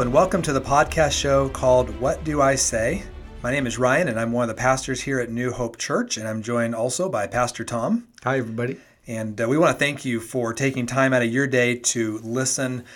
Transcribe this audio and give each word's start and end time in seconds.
Hello, 0.00 0.08
and 0.08 0.14
welcome 0.14 0.40
to 0.40 0.54
the 0.54 0.62
podcast 0.62 1.12
show 1.12 1.50
called 1.50 1.90
What 2.00 2.24
Do 2.24 2.40
I 2.40 2.54
Say? 2.54 3.02
My 3.42 3.50
name 3.50 3.66
is 3.66 3.78
Ryan, 3.78 4.08
and 4.08 4.18
I'm 4.18 4.32
one 4.32 4.48
of 4.48 4.56
the 4.56 4.58
pastors 4.58 5.02
here 5.02 5.20
at 5.20 5.28
New 5.28 5.52
Hope 5.52 5.76
Church, 5.76 6.16
and 6.16 6.26
I'm 6.26 6.42
joined 6.42 6.74
also 6.74 7.10
by 7.10 7.26
Pastor 7.26 7.66
Tom. 7.66 8.08
Hi, 8.24 8.38
everybody. 8.38 8.78
And 9.06 9.38
uh, 9.38 9.46
we 9.46 9.58
want 9.58 9.78
to 9.78 9.78
thank 9.78 10.06
you 10.06 10.18
for 10.18 10.54
taking 10.54 10.86
time 10.86 11.12
out 11.12 11.20
of 11.20 11.30
your 11.30 11.46
day 11.46 11.76
to 11.76 12.18
listen, 12.24 12.86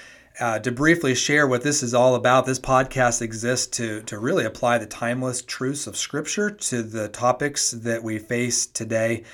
uh, 0.40 0.60
to 0.60 0.72
briefly 0.72 1.14
share 1.14 1.46
what 1.46 1.60
this 1.60 1.82
is 1.82 1.92
all 1.92 2.14
about. 2.14 2.46
This 2.46 2.58
podcast 2.58 3.20
exists 3.20 3.66
to, 3.76 4.00
to 4.04 4.18
really 4.18 4.46
apply 4.46 4.78
the 4.78 4.86
timeless 4.86 5.42
truths 5.42 5.86
of 5.86 5.98
Scripture 5.98 6.50
to 6.50 6.82
the 6.82 7.08
topics 7.08 7.70
that 7.72 8.02
we 8.02 8.18
face 8.18 8.64
today. 8.64 9.24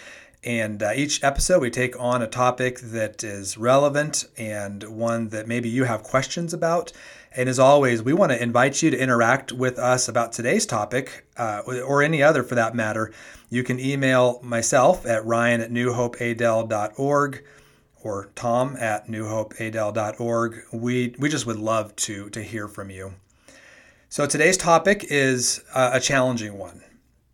And 0.43 0.83
uh, 0.83 0.91
each 0.97 1.23
episode, 1.23 1.61
we 1.61 1.71
take 1.71 1.95
on 2.01 2.21
a 2.21 2.27
topic 2.27 2.81
that 2.81 3.23
is 3.23 3.57
relevant 3.57 4.25
and 4.37 4.83
one 4.83 5.29
that 5.29 5.47
maybe 5.47 5.69
you 5.69 5.85
have 5.85 6.03
questions 6.03 6.53
about. 6.53 6.93
And 7.33 7.49
as 7.49 7.59
always, 7.59 8.03
we 8.03 8.13
want 8.13 8.33
to 8.33 8.43
invite 8.43 8.83
you 8.83 8.91
to 8.91 8.99
interact 8.99 9.53
with 9.53 9.79
us 9.79 10.09
about 10.09 10.33
today's 10.33 10.67
topic 10.67 11.27
uh, 11.37 11.63
or 11.65 12.03
any 12.03 12.23
other 12.23 12.43
for 12.43 12.57
that 12.57 12.75
matter. 12.75 13.13
You 13.49 13.63
can 13.63 13.79
email 13.79 14.41
myself 14.43 15.07
at 15.07 15.25
ryan 15.25 15.61
at 15.61 15.71
newhopeadel.org 15.71 17.45
or 18.03 18.31
tom 18.35 18.77
at 18.79 19.07
newhopeadel.org. 19.07 20.63
We, 20.73 21.15
we 21.19 21.29
just 21.29 21.47
would 21.47 21.59
love 21.59 21.95
to, 21.97 22.31
to 22.31 22.43
hear 22.43 22.67
from 22.67 22.91
you. 22.91 23.15
So 24.09 24.27
today's 24.27 24.57
topic 24.57 25.05
is 25.09 25.63
uh, 25.73 25.91
a 25.93 26.01
challenging 26.01 26.59
one. 26.59 26.83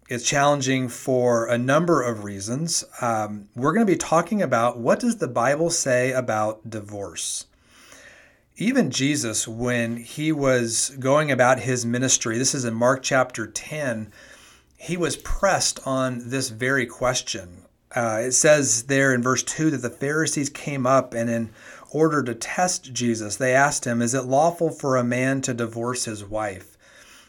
It's 0.09 0.29
challenging 0.29 0.89
for 0.89 1.47
a 1.47 1.57
number 1.57 2.03
of 2.03 2.23
reasons. 2.23 2.85
Um, 3.01 3.49
we're 3.57 3.73
going 3.73 3.87
to 3.87 3.91
be 3.91 3.97
talking 3.97 4.43
about 4.43 4.79
what 4.79 5.01
does 5.01 5.17
the 5.17 5.27
Bible 5.27 5.71
say 5.71 6.13
about 6.13 6.69
divorce? 6.69 7.47
Even 8.59 8.91
Jesus, 8.91 9.47
when 9.47 9.99
he 9.99 10.33
was 10.33 10.89
going 10.99 11.31
about 11.31 11.61
his 11.61 11.85
ministry, 11.85 12.39
this 12.39 12.55
is 12.55 12.65
in 12.65 12.73
Mark 12.73 13.03
chapter 13.03 13.47
10, 13.47 14.11
he 14.79 14.97
was 14.97 15.19
pressed 15.19 15.79
on 15.87 16.31
this 16.31 16.49
very 16.49 16.87
question. 16.87 17.65
Uh, 17.95 18.23
it 18.25 18.33
says 18.33 18.85
there 18.85 19.13
in 19.13 19.23
verse 19.23 19.43
2 19.43 19.71
that 19.71 19.83
the 19.83 19.91
Pharisees 19.91 20.49
came 20.49 20.87
up 20.87 21.13
and, 21.13 21.29
in 21.29 21.51
order 21.91 22.23
to 22.23 22.35
test 22.35 22.95
Jesus, 22.95 23.37
they 23.37 23.55
asked 23.55 23.85
him, 23.87 24.01
Is 24.01 24.15
it 24.15 24.23
lawful 24.23 24.71
for 24.71 24.97
a 24.97 25.05
man 25.05 25.43
to 25.43 25.53
divorce 25.53 26.07
his 26.07 26.25
wife? 26.25 26.79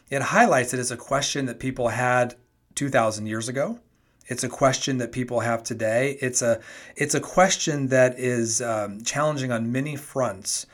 It 0.09 0.21
highlights 0.21 0.73
it 0.73 0.79
as 0.79 0.91
a 0.91 0.97
question 0.97 1.45
that 1.47 1.59
people 1.59 1.89
had 1.89 2.35
2,000 2.75 3.27
years 3.27 3.49
ago. 3.49 3.79
It's 4.27 4.45
a 4.45 4.49
question 4.49 4.97
that 4.99 5.11
people 5.11 5.41
have 5.41 5.63
today. 5.63 6.17
It's 6.21 6.41
a 6.41 6.59
it's 6.97 7.15
a 7.15 7.21
question 7.21 7.87
that 7.87 8.19
is 8.19 8.61
um, 8.61 9.01
challenging 9.03 9.53
on 9.53 9.71
many 9.71 9.95
fronts. 9.95 10.67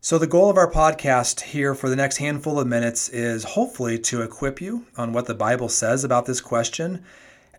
So 0.00 0.16
the 0.16 0.28
goal 0.28 0.48
of 0.48 0.56
our 0.56 0.70
podcast 0.70 1.40
here 1.40 1.74
for 1.74 1.88
the 1.88 1.96
next 1.96 2.18
handful 2.18 2.60
of 2.60 2.68
minutes 2.68 3.08
is 3.08 3.42
hopefully 3.42 3.98
to 3.98 4.22
equip 4.22 4.60
you 4.60 4.86
on 4.96 5.12
what 5.12 5.26
the 5.26 5.34
Bible 5.34 5.68
says 5.68 6.04
about 6.04 6.24
this 6.24 6.40
question, 6.40 7.04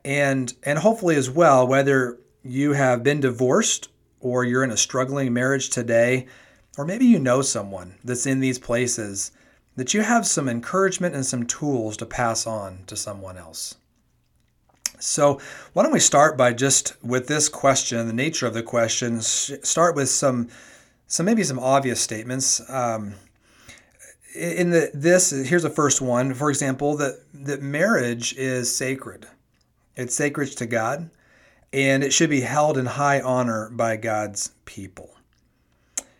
and 0.05 0.53
and 0.63 0.79
hopefully 0.79 1.17
as 1.17 1.29
well 1.29 1.67
whether 1.67 2.17
you 2.41 2.71
have 2.71 3.03
been 3.03 3.19
divorced 3.19 3.89
or 4.21 4.45
you're 4.45 4.63
in 4.63 4.71
a 4.71 4.77
struggling 4.77 5.33
marriage 5.33 5.69
today, 5.69 6.27
or 6.77 6.85
maybe 6.85 7.05
you 7.05 7.19
know 7.19 7.41
someone 7.41 7.95
that's 8.05 8.25
in 8.25 8.39
these 8.39 8.57
places 8.57 9.33
that 9.75 9.93
you 9.93 10.01
have 10.01 10.25
some 10.25 10.47
encouragement 10.47 11.15
and 11.15 11.25
some 11.25 11.45
tools 11.45 11.97
to 11.97 12.05
pass 12.05 12.47
on 12.47 12.83
to 12.87 12.95
someone 12.95 13.37
else. 13.37 13.75
So, 14.97 15.39
why 15.73 15.83
don't 15.83 15.91
we 15.91 15.99
start 15.99 16.37
by 16.37 16.53
just 16.53 17.01
with 17.03 17.27
this 17.27 17.49
question, 17.49 18.07
the 18.07 18.13
nature 18.13 18.47
of 18.47 18.53
the 18.53 18.63
question, 18.63 19.21
start 19.21 19.95
with 19.95 20.09
some, 20.09 20.47
some 21.09 21.25
maybe 21.25 21.43
some 21.43 21.59
obvious 21.59 21.99
statements. 21.99 22.61
Um, 22.69 23.15
in 24.35 24.69
the 24.69 24.91
this 24.93 25.31
here's 25.31 25.63
the 25.63 25.69
first 25.69 26.01
one. 26.01 26.33
For 26.33 26.49
example, 26.49 26.95
that 26.97 27.19
that 27.33 27.61
marriage 27.61 28.33
is 28.37 28.73
sacred. 28.73 29.27
It's 29.97 30.15
sacred 30.15 30.49
to 30.57 30.65
God, 30.65 31.09
and 31.73 32.03
it 32.03 32.13
should 32.13 32.29
be 32.29 32.41
held 32.41 32.77
in 32.77 32.85
high 32.85 33.19
honor 33.19 33.69
by 33.69 33.97
God's 33.97 34.51
people. 34.63 35.17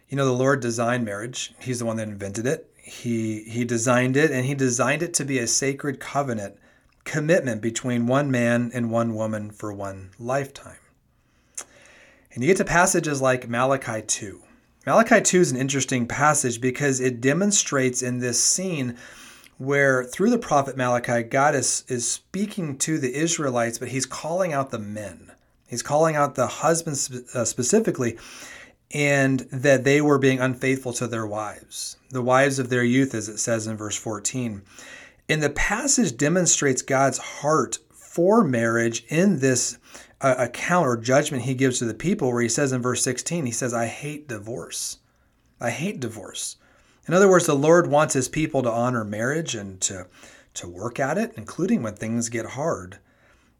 You 0.09 0.17
know, 0.17 0.25
the 0.25 0.31
Lord 0.31 0.59
designed 0.59 1.05
marriage. 1.05 1.53
He's 1.61 1.79
the 1.79 1.85
one 1.85 1.97
that 1.97 2.07
invented 2.07 2.47
it. 2.47 2.69
He, 2.75 3.43
he 3.43 3.63
designed 3.63 4.17
it, 4.17 4.31
and 4.31 4.45
he 4.45 4.55
designed 4.55 5.03
it 5.03 5.13
to 5.13 5.23
be 5.23 5.37
a 5.37 5.45
sacred 5.45 5.99
covenant 5.99 6.57
commitment 7.05 7.61
between 7.61 8.07
one 8.07 8.31
man 8.31 8.71
and 8.73 8.91
one 8.91 9.13
woman 9.13 9.51
for 9.51 9.71
one 9.71 10.09
lifetime. 10.17 10.79
And 12.33 12.43
you 12.43 12.47
get 12.47 12.57
to 12.57 12.65
passages 12.65 13.21
like 13.21 13.47
Malachi 13.47 14.01
2. 14.01 14.41
Malachi 14.89 15.21
2 15.21 15.39
is 15.39 15.51
an 15.51 15.57
interesting 15.57 16.07
passage 16.07 16.59
because 16.59 16.99
it 16.99 17.21
demonstrates 17.21 18.01
in 18.01 18.17
this 18.17 18.43
scene 18.43 18.97
where 19.59 20.03
through 20.03 20.31
the 20.31 20.39
prophet 20.39 20.75
Malachi, 20.75 21.21
God 21.21 21.53
is, 21.53 21.83
is 21.87 22.09
speaking 22.09 22.75
to 22.79 22.97
the 22.97 23.13
Israelites, 23.13 23.77
but 23.77 23.89
he's 23.89 24.07
calling 24.07 24.51
out 24.51 24.71
the 24.71 24.79
men. 24.79 25.31
He's 25.67 25.83
calling 25.83 26.15
out 26.15 26.33
the 26.33 26.47
husbands 26.47 27.11
uh, 27.35 27.45
specifically, 27.45 28.17
and 28.89 29.41
that 29.51 29.83
they 29.83 30.01
were 30.01 30.17
being 30.17 30.39
unfaithful 30.39 30.93
to 30.93 31.05
their 31.05 31.27
wives, 31.27 31.97
the 32.09 32.23
wives 32.23 32.57
of 32.57 32.71
their 32.71 32.83
youth, 32.83 33.13
as 33.13 33.29
it 33.29 33.37
says 33.37 33.67
in 33.67 33.77
verse 33.77 33.95
14. 33.95 34.63
And 35.29 35.43
the 35.43 35.51
passage 35.51 36.17
demonstrates 36.17 36.81
God's 36.81 37.19
heart 37.19 37.77
for 37.91 38.43
marriage 38.43 39.05
in 39.07 39.37
this 39.37 39.77
uh, 40.21 40.35
account 40.37 40.87
or 40.87 40.97
judgment 40.97 41.43
he 41.43 41.53
gives 41.53 41.79
to 41.79 41.85
the 41.85 41.93
people, 41.93 42.31
where 42.31 42.41
he 42.41 42.49
says 42.49 42.71
in 42.71 42.81
verse 42.81 43.03
16, 43.03 43.45
he 43.45 43.51
says, 43.51 43.73
I 43.73 43.87
hate 43.87 44.27
divorce. 44.27 44.97
I 45.59 45.69
hate 45.71 45.99
divorce. 45.99 46.57
In 47.07 47.13
other 47.13 47.29
words, 47.29 47.45
the 47.45 47.55
Lord 47.55 47.87
wants 47.87 48.13
his 48.13 48.27
people 48.27 48.61
to 48.63 48.71
honor 48.71 49.03
marriage 49.03 49.55
and 49.55 49.81
to, 49.81 50.07
to 50.55 50.67
work 50.67 50.99
at 50.99 51.17
it, 51.17 51.33
including 51.35 51.81
when 51.81 51.95
things 51.95 52.29
get 52.29 52.45
hard. 52.47 52.99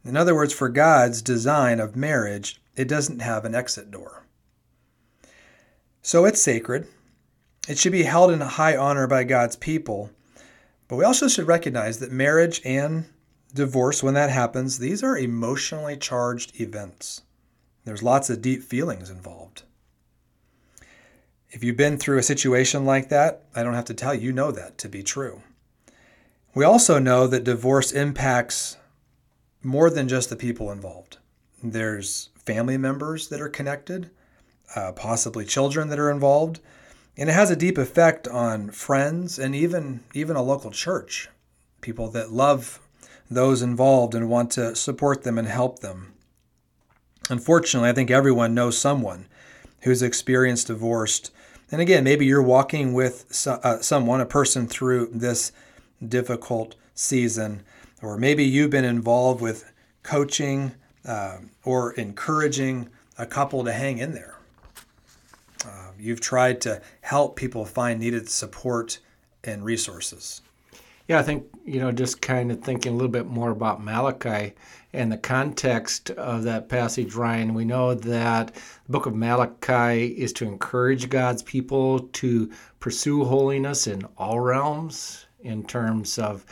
In 0.06 0.16
other 0.16 0.36
words, 0.36 0.54
for 0.54 0.70
God's 0.70 1.22
design 1.22 1.80
of 1.80 1.96
marriage, 1.96 2.62
it 2.76 2.88
doesn't 2.88 3.22
have 3.22 3.46
an 3.46 3.56
exit 3.56 3.92
door. 3.92 4.26
So 6.02 6.26
it's 6.26 6.42
sacred. 6.42 6.88
It 7.68 7.78
should 7.78 7.92
be 7.92 8.04
held 8.04 8.32
in 8.32 8.40
high 8.40 8.78
honor 8.78 9.08
by 9.08 9.24
God's 9.26 9.56
people. 9.56 10.12
But 10.88 10.96
we 10.96 11.04
also 11.04 11.28
should 11.28 11.48
recognize 11.48 12.00
that 12.00 12.12
marriage 12.12 12.62
and 12.66 13.06
divorce, 13.54 14.04
when 14.04 14.14
that 14.14 14.30
happens, 14.30 14.80
these 14.80 15.04
are 15.04 15.18
emotionally 15.18 15.98
charged 15.98 16.60
events. 16.60 17.22
There's 17.86 18.04
lots 18.04 18.30
of 18.30 18.42
deep 18.42 18.64
feelings 18.64 19.10
involved. 19.10 19.64
If 21.50 21.64
you've 21.64 21.78
been 21.78 21.98
through 21.98 22.20
a 22.20 22.24
situation 22.24 22.86
like 22.86 23.10
that, 23.10 23.44
I 23.56 23.64
don't 23.64 23.74
have 23.74 23.86
to 23.86 23.94
tell 23.94 24.14
you, 24.14 24.22
you 24.22 24.32
know 24.32 24.52
that 24.52 24.78
to 24.80 24.90
be 24.90 25.02
true. 25.02 25.42
We 26.54 26.64
also 26.64 27.00
know 27.00 27.26
that 27.28 27.44
divorce 27.44 27.92
impacts 27.92 28.78
more 29.64 29.90
than 29.90 30.08
just 30.08 30.30
the 30.30 30.36
people 30.36 30.72
involved. 30.72 31.18
There's 31.64 32.30
family 32.36 32.78
members 32.78 33.30
that 33.30 33.42
are 33.42 33.50
connected, 33.50 34.10
uh, 34.76 34.92
possibly 34.94 35.46
children 35.46 35.90
that 35.90 36.00
are 36.00 36.12
involved, 36.12 36.60
and 37.18 37.30
it 37.30 37.34
has 37.34 37.52
a 37.52 37.56
deep 37.56 37.78
effect 37.78 38.28
on 38.28 38.70
friends 38.70 39.38
and 39.38 39.54
even 39.54 40.02
even 40.14 40.36
a 40.36 40.42
local 40.42 40.72
church, 40.72 41.30
people 41.82 42.10
that 42.12 42.32
love 42.32 42.80
those 43.30 43.62
involved 43.62 44.16
and 44.16 44.30
want 44.30 44.52
to 44.52 44.76
support 44.76 45.24
them 45.24 45.38
and 45.38 45.48
help 45.48 45.80
them. 45.80 46.14
Unfortunately, 47.30 47.90
I 47.90 47.94
think 47.94 48.10
everyone 48.10 48.56
knows 48.56 48.78
someone 48.78 49.28
who's 49.82 50.02
experienced 50.02 50.68
divorce. 50.68 51.30
And 51.72 51.80
again, 51.82 52.04
maybe 52.04 52.26
you're 52.26 52.42
walking 52.42 52.94
with 52.94 53.46
uh, 53.48 53.80
someone, 53.82 54.20
a 54.20 54.26
person 54.26 54.68
through 54.68 55.10
this 55.14 55.52
difficult 56.06 56.76
season, 56.96 57.64
or 58.02 58.18
maybe 58.18 58.44
you've 58.44 58.72
been 58.72 58.86
involved 58.86 59.42
with 59.42 59.72
coaching 60.02 60.72
uh, 61.06 61.38
or 61.64 61.94
encouraging 61.94 62.90
a 63.18 63.26
couple 63.26 63.64
to 63.64 63.72
hang 63.72 64.00
in 64.00 64.14
there. 64.14 64.38
Uh, 65.66 65.92
you've 66.00 66.22
tried 66.22 66.62
to 66.62 66.82
help 67.02 67.36
people 67.36 67.66
find 67.66 68.00
needed 68.00 68.30
support 68.30 69.00
and 69.44 69.64
resources. 69.64 70.42
Yeah, 71.10 71.18
I 71.18 71.24
think, 71.24 71.48
you 71.66 71.80
know, 71.80 71.92
just 71.92 72.22
kind 72.22 72.52
of 72.52 72.62
thinking 72.62 72.94
a 72.94 72.96
little 72.96 73.12
bit 73.12 73.26
more 73.26 73.50
about 73.50 73.84
Malachi 73.84 74.54
and 74.94 75.12
the 75.12 75.18
context 75.18 76.12
of 76.12 76.44
that 76.44 76.70
passage, 76.70 77.16
Ryan, 77.16 77.56
we 77.56 77.66
know 77.66 77.96
that 77.96 78.54
the 78.54 78.92
book 78.92 79.08
of 79.08 79.16
Malachi 79.16 80.06
is 80.06 80.32
to 80.34 80.46
encourage 80.46 81.10
God's 81.10 81.42
people 81.42 82.02
to 82.02 82.52
pursue 82.80 83.26
holiness 83.26 83.88
in 83.88 84.04
all 84.20 84.40
realms 84.40 85.26
in 85.40 85.64
terms 85.64 86.20
of 86.20 86.46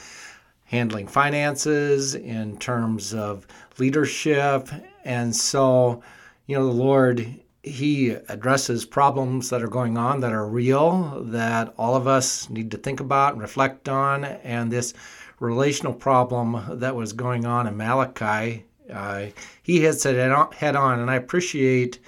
handling 0.66 1.06
finances, 1.06 2.16
in 2.16 2.58
terms 2.58 3.14
of 3.14 3.46
leadership. 3.78 4.70
And 5.06 5.36
so, 5.36 6.02
you 6.48 6.58
know, 6.58 6.66
the 6.66 6.74
Lord 6.74 7.40
he 7.68 8.12
addresses 8.30 8.86
problems 8.86 9.50
that 9.50 9.62
are 9.62 9.68
going 9.68 9.98
on 9.98 10.22
that 10.22 10.34
are 10.34 10.48
real, 10.48 11.24
that 11.26 11.74
all 11.78 11.96
of 11.96 12.08
us 12.08 12.50
need 12.50 12.72
to 12.72 12.78
think 12.78 13.00
about 13.00 13.34
and 13.34 13.42
reflect 13.42 13.88
on. 13.90 14.24
And 14.26 14.72
this 14.72 14.94
relational 15.40 15.94
problem 15.94 16.80
that 16.80 16.96
was 16.96 17.14
going 17.14 17.46
on 17.46 17.68
in 17.68 17.78
Malachi, 17.78 18.66
uh, 18.92 19.28
he 19.62 19.82
hits 19.82 20.06
it 20.06 20.16
head 20.54 20.76
on. 20.76 21.00
And 21.00 21.12
I 21.12 21.16
appreciate, 21.16 22.00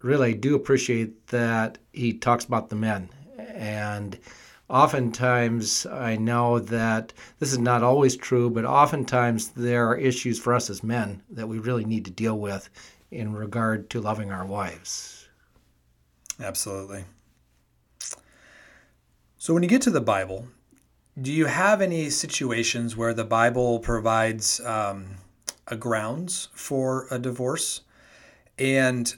really 0.00 0.34
do 0.34 0.54
appreciate 0.54 1.26
that 1.28 1.78
he 1.92 2.12
talks 2.12 2.44
about 2.44 2.68
the 2.68 2.76
men. 2.76 3.08
And 3.38 4.18
oftentimes 4.68 5.86
I 5.86 6.16
know 6.16 6.58
that 6.58 7.12
this 7.38 7.52
is 7.52 7.58
not 7.58 7.82
always 7.82 8.16
true, 8.16 8.48
but 8.48 8.64
oftentimes 8.64 9.48
there 9.48 9.86
are 9.88 9.96
issues 9.96 10.38
for 10.38 10.54
us 10.54 10.70
as 10.70 10.82
men 10.82 11.22
that 11.30 11.48
we 11.48 11.58
really 11.58 11.84
need 11.84 12.06
to 12.06 12.10
deal 12.10 12.38
with 12.38 12.70
in 13.12 13.34
regard 13.34 13.90
to 13.90 14.00
loving 14.00 14.32
our 14.32 14.44
wives. 14.44 15.28
Absolutely. 16.40 17.04
So 19.36 19.52
when 19.52 19.62
you 19.62 19.68
get 19.68 19.82
to 19.82 19.90
the 19.90 20.00
Bible, 20.00 20.48
do 21.20 21.30
you 21.30 21.46
have 21.46 21.82
any 21.82 22.08
situations 22.08 22.96
where 22.96 23.12
the 23.12 23.24
Bible 23.24 23.80
provides 23.80 24.60
um, 24.60 25.16
a 25.68 25.76
grounds 25.76 26.48
for 26.54 27.06
a 27.10 27.18
divorce? 27.18 27.82
And 28.58 29.14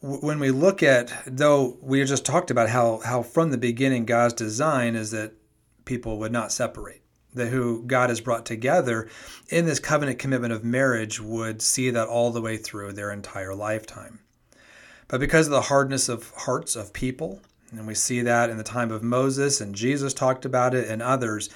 when 0.00 0.38
we 0.38 0.50
look 0.50 0.82
at 0.82 1.10
though 1.26 1.78
we 1.80 2.04
just 2.04 2.26
talked 2.26 2.50
about 2.50 2.68
how 2.68 3.00
how 3.04 3.22
from 3.22 3.50
the 3.50 3.58
beginning 3.58 4.04
God's 4.04 4.34
design 4.34 4.94
is 4.94 5.10
that 5.10 5.32
people 5.84 6.18
would 6.18 6.32
not 6.32 6.52
separate 6.52 7.02
who 7.44 7.82
God 7.86 8.08
has 8.08 8.20
brought 8.20 8.46
together 8.46 9.08
in 9.50 9.66
this 9.66 9.78
covenant 9.78 10.18
commitment 10.18 10.54
of 10.54 10.64
marriage 10.64 11.20
would 11.20 11.60
see 11.60 11.90
that 11.90 12.08
all 12.08 12.30
the 12.30 12.40
way 12.40 12.56
through 12.56 12.92
their 12.92 13.12
entire 13.12 13.54
lifetime 13.54 14.20
but 15.08 15.20
because 15.20 15.46
of 15.46 15.52
the 15.52 15.62
hardness 15.62 16.08
of 16.08 16.30
hearts 16.30 16.74
of 16.74 16.92
people 16.92 17.40
and 17.72 17.86
we 17.86 17.94
see 17.94 18.22
that 18.22 18.48
in 18.48 18.56
the 18.56 18.62
time 18.62 18.90
of 18.90 19.02
Moses 19.02 19.60
and 19.60 19.74
Jesus 19.74 20.14
talked 20.14 20.44
about 20.44 20.74
it 20.74 20.88
and 20.88 21.02
others 21.02 21.50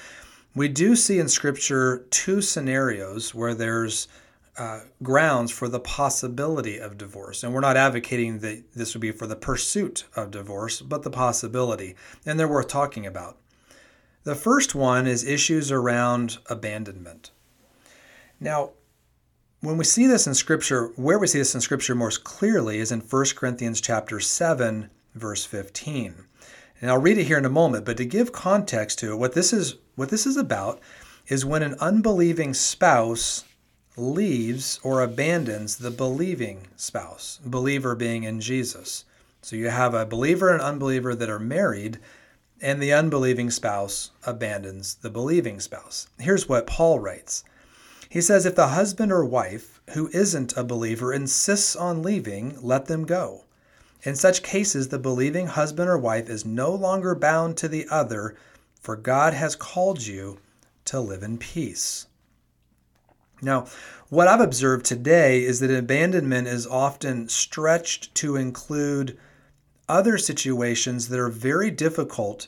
we 0.54 0.68
do 0.68 0.96
see 0.96 1.18
in 1.18 1.28
scripture 1.28 2.06
two 2.10 2.42
scenarios 2.42 3.34
where 3.34 3.54
there's 3.54 4.08
uh, 4.60 4.80
grounds 5.02 5.50
for 5.50 5.68
the 5.68 5.80
possibility 5.80 6.78
of 6.78 6.98
divorce. 6.98 7.42
And 7.42 7.54
we're 7.54 7.60
not 7.60 7.76
advocating 7.76 8.40
that 8.40 8.72
this 8.74 8.94
would 8.94 9.00
be 9.00 9.12
for 9.12 9.26
the 9.26 9.36
pursuit 9.36 10.04
of 10.14 10.30
divorce, 10.30 10.82
but 10.82 11.02
the 11.02 11.10
possibility. 11.10 11.94
And 12.26 12.38
they're 12.38 12.48
worth 12.48 12.68
talking 12.68 13.06
about. 13.06 13.38
The 14.22 14.34
first 14.34 14.74
one 14.74 15.06
is 15.06 15.24
issues 15.24 15.72
around 15.72 16.38
abandonment. 16.46 17.30
Now, 18.38 18.72
when 19.60 19.78
we 19.78 19.84
see 19.84 20.06
this 20.06 20.26
in 20.26 20.34
scripture, 20.34 20.92
where 20.96 21.18
we 21.18 21.26
see 21.26 21.38
this 21.38 21.54
in 21.54 21.60
scripture 21.62 21.94
most 21.94 22.22
clearly 22.22 22.78
is 22.78 22.92
in 22.92 23.00
1 23.00 23.24
Corinthians 23.34 23.80
chapter 23.80 24.20
7, 24.20 24.90
verse 25.14 25.46
15. 25.46 26.26
And 26.80 26.90
I'll 26.90 27.00
read 27.00 27.18
it 27.18 27.24
here 27.24 27.38
in 27.38 27.44
a 27.44 27.50
moment, 27.50 27.84
but 27.84 27.96
to 27.96 28.04
give 28.04 28.32
context 28.32 28.98
to 29.00 29.12
it, 29.12 29.16
what 29.16 29.34
this 29.34 29.52
is 29.52 29.76
what 29.96 30.08
this 30.08 30.26
is 30.26 30.36
about 30.36 30.80
is 31.28 31.44
when 31.44 31.62
an 31.62 31.76
unbelieving 31.80 32.54
spouse 32.54 33.44
leaves 33.96 34.80
or 34.82 35.02
abandons 35.02 35.76
the 35.76 35.90
believing 35.90 36.68
spouse, 36.76 37.38
believer 37.44 37.94
being 37.94 38.24
in 38.24 38.40
Jesus. 38.40 39.04
So 39.42 39.56
you 39.56 39.68
have 39.68 39.94
a 39.94 40.06
believer 40.06 40.50
and 40.50 40.62
unbeliever 40.62 41.14
that 41.14 41.28
are 41.28 41.38
married, 41.38 41.98
and 42.62 42.82
the 42.82 42.92
unbelieving 42.92 43.50
spouse 43.50 44.10
abandons 44.24 44.96
the 44.96 45.10
believing 45.10 45.60
spouse. 45.60 46.06
Here's 46.18 46.48
what 46.48 46.66
Paul 46.66 46.98
writes 46.98 47.44
He 48.08 48.20
says, 48.20 48.44
If 48.44 48.54
the 48.54 48.68
husband 48.68 49.12
or 49.12 49.24
wife 49.24 49.80
who 49.90 50.08
isn't 50.12 50.56
a 50.56 50.64
believer 50.64 51.12
insists 51.12 51.74
on 51.74 52.02
leaving, 52.02 52.56
let 52.60 52.86
them 52.86 53.04
go. 53.04 53.44
In 54.02 54.16
such 54.16 54.42
cases, 54.42 54.88
the 54.88 54.98
believing 54.98 55.48
husband 55.48 55.88
or 55.88 55.98
wife 55.98 56.28
is 56.28 56.44
no 56.44 56.74
longer 56.74 57.14
bound 57.14 57.56
to 57.58 57.68
the 57.68 57.86
other, 57.90 58.34
for 58.80 58.96
God 58.96 59.34
has 59.34 59.56
called 59.56 60.06
you 60.06 60.38
to 60.86 61.00
live 61.00 61.22
in 61.22 61.38
peace. 61.38 62.06
Now, 63.42 63.66
what 64.08 64.28
I've 64.28 64.40
observed 64.40 64.84
today 64.84 65.42
is 65.42 65.60
that 65.60 65.70
abandonment 65.70 66.48
is 66.48 66.66
often 66.66 67.28
stretched 67.28 68.14
to 68.16 68.36
include 68.36 69.18
other 69.90 70.16
situations 70.16 71.08
that 71.08 71.18
are 71.18 71.28
very 71.28 71.70
difficult. 71.70 72.46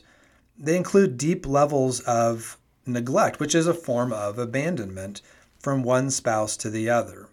They 0.57 0.77
include 0.77 1.17
deep 1.17 1.45
levels 1.45 1.99
of 2.01 2.57
neglect, 2.85 3.39
which 3.39 3.53
is 3.53 3.67
a 3.67 3.73
form 3.73 4.13
of 4.13 4.39
abandonment 4.39 5.21
from 5.59 5.83
one 5.83 6.09
spouse 6.09 6.55
to 6.57 6.69
the 6.69 6.89
other. 6.89 7.27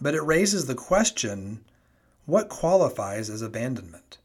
But 0.00 0.14
it 0.14 0.22
raises 0.22 0.66
the 0.66 0.74
question 0.74 1.60
what 2.24 2.48
qualifies 2.48 3.28
as 3.28 3.42
abandonment? 3.42 4.18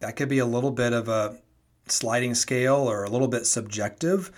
That 0.00 0.16
could 0.16 0.28
be 0.28 0.38
a 0.38 0.46
little 0.46 0.70
bit 0.70 0.92
of 0.92 1.08
a 1.08 1.38
sliding 1.86 2.34
scale 2.34 2.76
or 2.76 3.04
a 3.04 3.10
little 3.10 3.28
bit 3.28 3.46
subjective. 3.46 4.30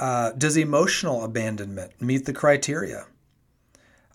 Uh, 0.00 0.32
does 0.32 0.56
emotional 0.56 1.24
abandonment 1.24 2.00
meet 2.00 2.24
the 2.24 2.32
criteria? 2.32 3.06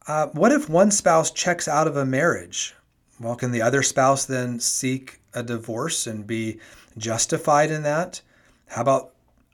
Uh, 0.08 0.28
what 0.28 0.52
if 0.52 0.70
one 0.70 0.92
spouse 0.92 1.32
checks 1.32 1.68
out 1.68 1.88
of 1.88 1.98
a 1.98 2.06
marriage? 2.06 2.76
Well, 3.24 3.36
can 3.36 3.52
the 3.52 3.62
other 3.62 3.84
spouse 3.84 4.26
then 4.26 4.60
seek 4.60 5.20
a 5.34 5.42
divorce 5.44 6.06
and 6.08 6.28
be 6.28 6.60
justified 6.98 7.72
in 7.72 7.84
that? 7.84 8.22
How 8.68 8.82
about 8.82 9.12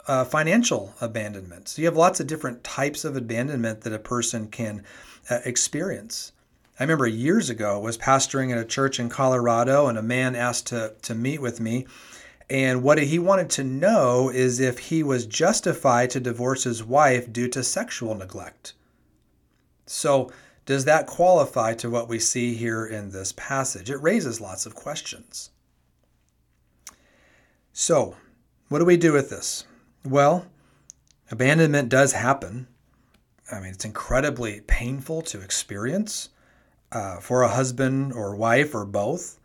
uh, 0.08 0.26
financial 0.26 0.94
abandonment? 1.00 1.70
So 1.70 1.82
you 1.82 1.88
have 1.88 1.98
lots 1.98 2.20
of 2.20 2.28
different 2.28 2.64
types 2.64 3.06
of 3.06 3.16
abandonment 3.16 3.82
that 3.82 3.94
a 3.94 4.00
person 4.00 4.48
can 4.48 4.84
uh, 5.30 5.40
experience. 5.46 6.32
I 6.80 6.84
remember 6.84 7.08
years 7.08 7.50
ago 7.50 7.80
was 7.80 7.98
pastoring 7.98 8.52
at 8.52 8.58
a 8.58 8.66
church 8.66 9.00
in 9.00 9.10
Colorado, 9.10 9.88
and 9.88 9.98
a 9.98 10.04
man 10.04 10.36
asked 10.36 10.68
to 10.68 10.96
to 11.04 11.14
meet 11.14 11.42
with 11.42 11.60
me 11.60 11.86
and 12.50 12.82
what 12.82 12.98
he 12.98 13.20
wanted 13.20 13.50
to 13.52 13.64
know 13.64 14.30
is 14.30 14.60
if 14.60 14.80
he 14.80 15.04
was 15.04 15.28
justified 15.28 16.10
to 16.12 16.20
divorce 16.20 16.64
his 16.64 16.84
wife 16.84 17.32
due 17.32 17.48
to 17.50 17.64
sexual 17.64 18.16
neglect. 18.16 18.74
So, 19.86 20.32
does 20.70 20.86
that 20.86 21.08
qualify 21.08 21.74
to 21.74 21.90
what 21.90 22.08
we 22.08 22.20
see 22.20 22.54
here 22.54 22.86
in 22.86 23.10
this 23.10 23.32
passage? 23.32 23.90
It 23.90 24.04
raises 24.04 24.40
lots 24.40 24.68
of 24.68 24.76
questions. 24.76 25.50
So, 27.74 28.18
what 28.68 28.78
do 28.78 28.86
we 28.86 28.96
do 28.96 29.12
with 29.12 29.32
this? 29.32 29.66
Well, 30.06 30.46
abandonment 31.32 31.90
does 31.90 32.14
happen. 32.14 32.68
I 33.52 33.60
mean, 33.60 33.72
it's 33.72 33.84
incredibly 33.84 34.62
painful 34.62 35.24
to 35.24 35.42
experience 35.42 36.30
uh, 36.92 37.20
for 37.20 37.42
a 37.42 37.48
husband 37.48 38.14
or 38.14 38.36
wife 38.36 38.76
or 38.76 38.86
both. 38.86 39.40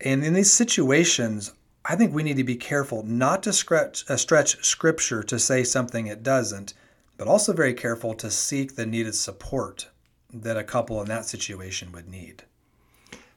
And 0.00 0.24
in 0.24 0.34
these 0.34 0.52
situations, 0.52 1.52
I 1.84 1.94
think 1.94 2.12
we 2.12 2.24
need 2.24 2.38
to 2.38 2.42
be 2.42 2.56
careful 2.56 3.04
not 3.04 3.44
to 3.44 3.52
stretch, 3.52 4.04
uh, 4.10 4.16
stretch 4.16 4.64
scripture 4.64 5.22
to 5.22 5.38
say 5.38 5.62
something 5.62 6.08
it 6.08 6.24
doesn't, 6.24 6.74
but 7.16 7.28
also 7.28 7.52
very 7.52 7.72
careful 7.72 8.14
to 8.14 8.32
seek 8.32 8.74
the 8.74 8.84
needed 8.84 9.14
support 9.14 9.90
that 10.32 10.56
a 10.56 10.64
couple 10.64 11.00
in 11.00 11.08
that 11.08 11.26
situation 11.26 11.92
would 11.92 12.08
need. 12.08 12.44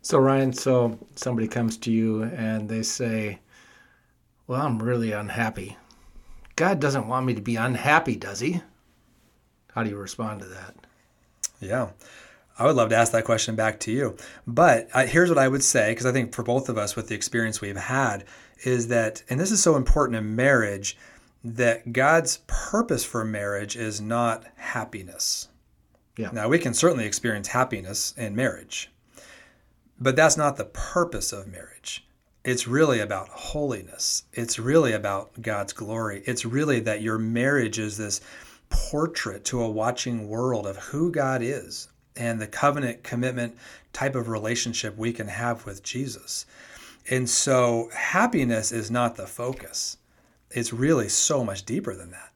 So, 0.01 0.17
Ryan, 0.17 0.51
so 0.51 0.97
somebody 1.15 1.47
comes 1.47 1.77
to 1.77 1.91
you 1.91 2.23
and 2.23 2.67
they 2.67 2.83
say, 2.83 3.39
Well, 4.47 4.61
I'm 4.61 4.81
really 4.81 5.11
unhappy. 5.11 5.77
God 6.55 6.79
doesn't 6.79 7.07
want 7.07 7.25
me 7.25 7.33
to 7.35 7.41
be 7.41 7.55
unhappy, 7.55 8.15
does 8.15 8.39
he? 8.39 8.61
How 9.73 9.83
do 9.83 9.89
you 9.89 9.97
respond 9.97 10.41
to 10.41 10.47
that? 10.47 10.75
Yeah. 11.59 11.91
I 12.59 12.65
would 12.65 12.75
love 12.75 12.89
to 12.89 12.95
ask 12.95 13.11
that 13.13 13.23
question 13.23 13.55
back 13.55 13.79
to 13.81 13.91
you. 13.91 14.17
But 14.45 14.89
uh, 14.93 15.05
here's 15.05 15.29
what 15.29 15.37
I 15.37 15.47
would 15.47 15.63
say, 15.63 15.91
because 15.91 16.05
I 16.05 16.11
think 16.11 16.33
for 16.33 16.43
both 16.43 16.67
of 16.67 16.77
us, 16.77 16.95
with 16.95 17.07
the 17.07 17.15
experience 17.15 17.61
we've 17.61 17.77
had, 17.77 18.25
is 18.63 18.89
that, 18.89 19.23
and 19.29 19.39
this 19.39 19.51
is 19.51 19.63
so 19.63 19.75
important 19.75 20.17
in 20.17 20.35
marriage, 20.35 20.97
that 21.43 21.93
God's 21.93 22.39
purpose 22.47 23.03
for 23.03 23.23
marriage 23.23 23.75
is 23.75 24.01
not 24.01 24.45
happiness. 24.57 25.47
Yeah. 26.21 26.29
Now, 26.31 26.47
we 26.49 26.59
can 26.59 26.75
certainly 26.75 27.05
experience 27.05 27.47
happiness 27.47 28.13
in 28.15 28.35
marriage, 28.35 28.91
but 29.99 30.15
that's 30.15 30.37
not 30.37 30.55
the 30.55 30.65
purpose 30.65 31.33
of 31.33 31.47
marriage. 31.47 32.05
It's 32.43 32.67
really 32.67 32.99
about 32.99 33.29
holiness. 33.29 34.23
It's 34.31 34.59
really 34.59 34.93
about 34.93 35.41
God's 35.41 35.73
glory. 35.73 36.21
It's 36.27 36.45
really 36.45 36.79
that 36.81 37.01
your 37.01 37.17
marriage 37.17 37.79
is 37.79 37.97
this 37.97 38.21
portrait 38.69 39.43
to 39.45 39.61
a 39.61 39.69
watching 39.69 40.27
world 40.27 40.67
of 40.67 40.77
who 40.77 41.11
God 41.11 41.41
is, 41.41 41.87
and 42.15 42.39
the 42.39 42.47
covenant 42.47 43.03
commitment 43.03 43.57
type 43.91 44.13
of 44.13 44.29
relationship 44.29 44.95
we 44.97 45.11
can 45.11 45.27
have 45.27 45.65
with 45.65 45.81
Jesus. 45.81 46.45
And 47.09 47.27
so 47.27 47.89
happiness 47.95 48.71
is 48.71 48.91
not 48.91 49.15
the 49.15 49.25
focus. 49.25 49.97
It's 50.51 50.71
really 50.71 51.09
so 51.09 51.43
much 51.43 51.65
deeper 51.65 51.95
than 51.95 52.11
that. 52.11 52.31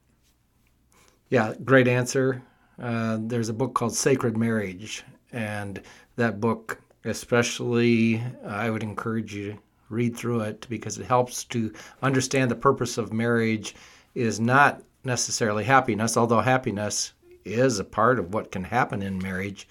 Yeah, 1.28 1.54
great 1.64 1.86
answer. 1.86 2.42
Uh, 2.78 3.18
there's 3.20 3.48
a 3.48 3.54
book 3.54 3.74
called 3.74 3.94
Sacred 3.94 4.36
Marriage, 4.36 5.04
and 5.32 5.80
that 6.16 6.40
book, 6.40 6.80
especially, 7.04 8.22
I 8.46 8.70
would 8.70 8.82
encourage 8.82 9.34
you 9.34 9.52
to 9.52 9.58
read 9.88 10.16
through 10.16 10.40
it 10.40 10.66
because 10.68 10.98
it 10.98 11.06
helps 11.06 11.44
to 11.44 11.72
understand 12.02 12.50
the 12.50 12.56
purpose 12.56 12.98
of 12.98 13.12
marriage 13.12 13.74
is 14.14 14.40
not 14.40 14.82
necessarily 15.04 15.64
happiness, 15.64 16.16
although 16.16 16.40
happiness 16.40 17.12
is 17.44 17.78
a 17.78 17.84
part 17.84 18.18
of 18.18 18.34
what 18.34 18.50
can 18.50 18.64
happen 18.64 19.02
in 19.02 19.18
marriage, 19.18 19.68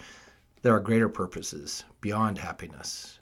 there 0.62 0.74
are 0.74 0.79
greater 0.79 1.09
purposes 1.09 1.83
beyond 2.01 2.38
happiness. 2.38 3.19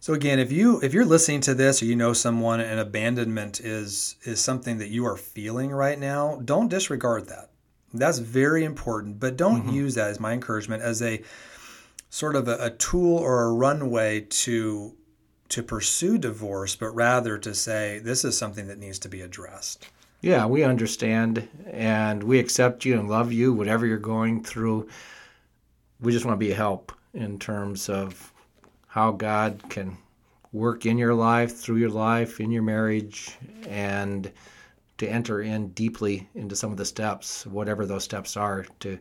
So 0.00 0.14
again, 0.14 0.38
if 0.38 0.50
you 0.50 0.80
if 0.80 0.94
you're 0.94 1.04
listening 1.04 1.42
to 1.42 1.54
this 1.54 1.82
or 1.82 1.84
you 1.84 1.94
know 1.94 2.14
someone 2.14 2.60
and 2.60 2.80
abandonment 2.80 3.60
is 3.60 4.16
is 4.22 4.40
something 4.40 4.78
that 4.78 4.88
you 4.88 5.04
are 5.04 5.16
feeling 5.16 5.70
right 5.70 5.98
now, 5.98 6.40
don't 6.42 6.68
disregard 6.68 7.26
that. 7.28 7.49
That's 7.92 8.18
very 8.18 8.64
important, 8.64 9.18
but 9.18 9.36
don't 9.36 9.62
mm-hmm. 9.62 9.74
use 9.74 9.94
that 9.96 10.10
as 10.10 10.20
my 10.20 10.32
encouragement 10.32 10.82
as 10.82 11.02
a 11.02 11.22
sort 12.08 12.36
of 12.36 12.48
a, 12.48 12.56
a 12.58 12.70
tool 12.70 13.16
or 13.16 13.44
a 13.44 13.52
runway 13.52 14.20
to 14.20 14.94
to 15.48 15.62
pursue 15.64 16.16
divorce, 16.16 16.76
but 16.76 16.94
rather 16.94 17.36
to 17.36 17.52
say 17.54 17.98
this 17.98 18.24
is 18.24 18.38
something 18.38 18.68
that 18.68 18.78
needs 18.78 19.00
to 19.00 19.08
be 19.08 19.20
addressed. 19.20 19.88
Yeah, 20.20 20.46
we 20.46 20.62
understand 20.62 21.48
and 21.72 22.22
we 22.22 22.38
accept 22.38 22.84
you 22.84 22.98
and 22.98 23.08
love 23.08 23.32
you, 23.32 23.52
whatever 23.52 23.84
you're 23.84 23.98
going 23.98 24.44
through. 24.44 24.88
We 26.00 26.12
just 26.12 26.24
want 26.24 26.38
to 26.38 26.44
be 26.46 26.52
a 26.52 26.56
help 26.56 26.92
in 27.14 27.38
terms 27.38 27.88
of 27.88 28.32
how 28.86 29.12
God 29.12 29.60
can 29.68 29.96
work 30.52 30.86
in 30.86 30.98
your 30.98 31.14
life, 31.14 31.56
through 31.56 31.76
your 31.76 31.90
life, 31.90 32.38
in 32.38 32.50
your 32.50 32.62
marriage, 32.62 33.36
and 33.68 34.30
to 35.00 35.08
enter 35.10 35.40
in 35.40 35.68
deeply 35.70 36.28
into 36.34 36.54
some 36.54 36.70
of 36.70 36.76
the 36.76 36.84
steps, 36.84 37.46
whatever 37.46 37.86
those 37.86 38.04
steps 38.04 38.36
are, 38.36 38.66
to 38.80 38.98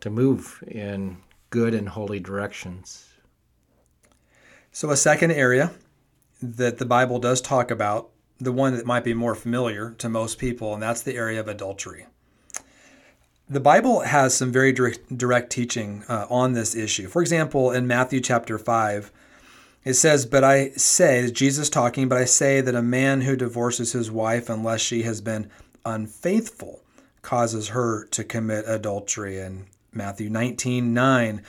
to 0.00 0.10
move 0.10 0.62
in 0.66 1.18
good 1.50 1.74
and 1.74 1.88
holy 1.88 2.18
directions. 2.18 3.06
So 4.72 4.90
a 4.90 4.96
second 4.96 5.32
area 5.32 5.72
that 6.42 6.78
the 6.78 6.86
Bible 6.86 7.18
does 7.18 7.40
talk 7.40 7.70
about, 7.70 8.10
the 8.38 8.52
one 8.52 8.74
that 8.76 8.86
might 8.86 9.04
be 9.04 9.14
more 9.14 9.34
familiar 9.34 9.90
to 9.98 10.08
most 10.08 10.38
people, 10.38 10.72
and 10.72 10.82
that's 10.82 11.02
the 11.02 11.16
area 11.16 11.38
of 11.38 11.48
adultery. 11.48 12.06
The 13.48 13.60
Bible 13.60 14.00
has 14.00 14.34
some 14.34 14.50
very 14.50 14.72
direct, 14.72 15.16
direct 15.18 15.50
teaching 15.50 16.02
uh, 16.08 16.26
on 16.30 16.54
this 16.54 16.74
issue. 16.74 17.08
For 17.08 17.20
example, 17.20 17.72
in 17.72 17.86
Matthew 17.86 18.20
chapter 18.20 18.58
5, 18.58 19.12
it 19.84 19.94
says, 19.94 20.26
But 20.26 20.44
I 20.44 20.70
say, 20.70 21.30
Jesus 21.30 21.70
talking, 21.70 22.08
but 22.08 22.18
I 22.18 22.24
say 22.24 22.60
that 22.60 22.74
a 22.74 22.82
man 22.82 23.22
who 23.22 23.36
divorces 23.36 23.92
his 23.92 24.10
wife 24.10 24.48
unless 24.48 24.80
she 24.80 25.02
has 25.02 25.20
been 25.20 25.50
unfaithful 25.84 26.82
causes 27.22 27.68
her 27.68 28.04
to 28.06 28.24
commit 28.24 28.64
adultery. 28.66 29.38
And 29.38 29.66
Matthew 29.92 30.28
19, 30.28 30.92
9, 30.92 31.42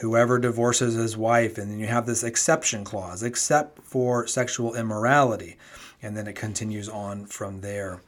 whoever 0.00 0.38
divorces 0.38 0.94
his 0.94 1.16
wife, 1.16 1.58
and 1.58 1.70
then 1.70 1.78
you 1.78 1.86
have 1.86 2.06
this 2.06 2.22
exception 2.22 2.84
clause, 2.84 3.22
except 3.22 3.82
for 3.82 4.26
sexual 4.26 4.74
immorality. 4.74 5.56
And 6.02 6.16
then 6.16 6.26
it 6.26 6.36
continues 6.36 6.88
on 6.88 7.26
from 7.26 7.60
there. 7.60 8.00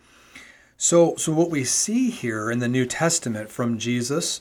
So, 0.77 1.17
so 1.17 1.33
what 1.33 1.51
we 1.51 1.65
see 1.65 2.11
here 2.11 2.51
in 2.51 2.59
the 2.59 2.69
New 2.69 2.87
Testament 2.87 3.51
from 3.51 3.79
Jesus 3.79 4.41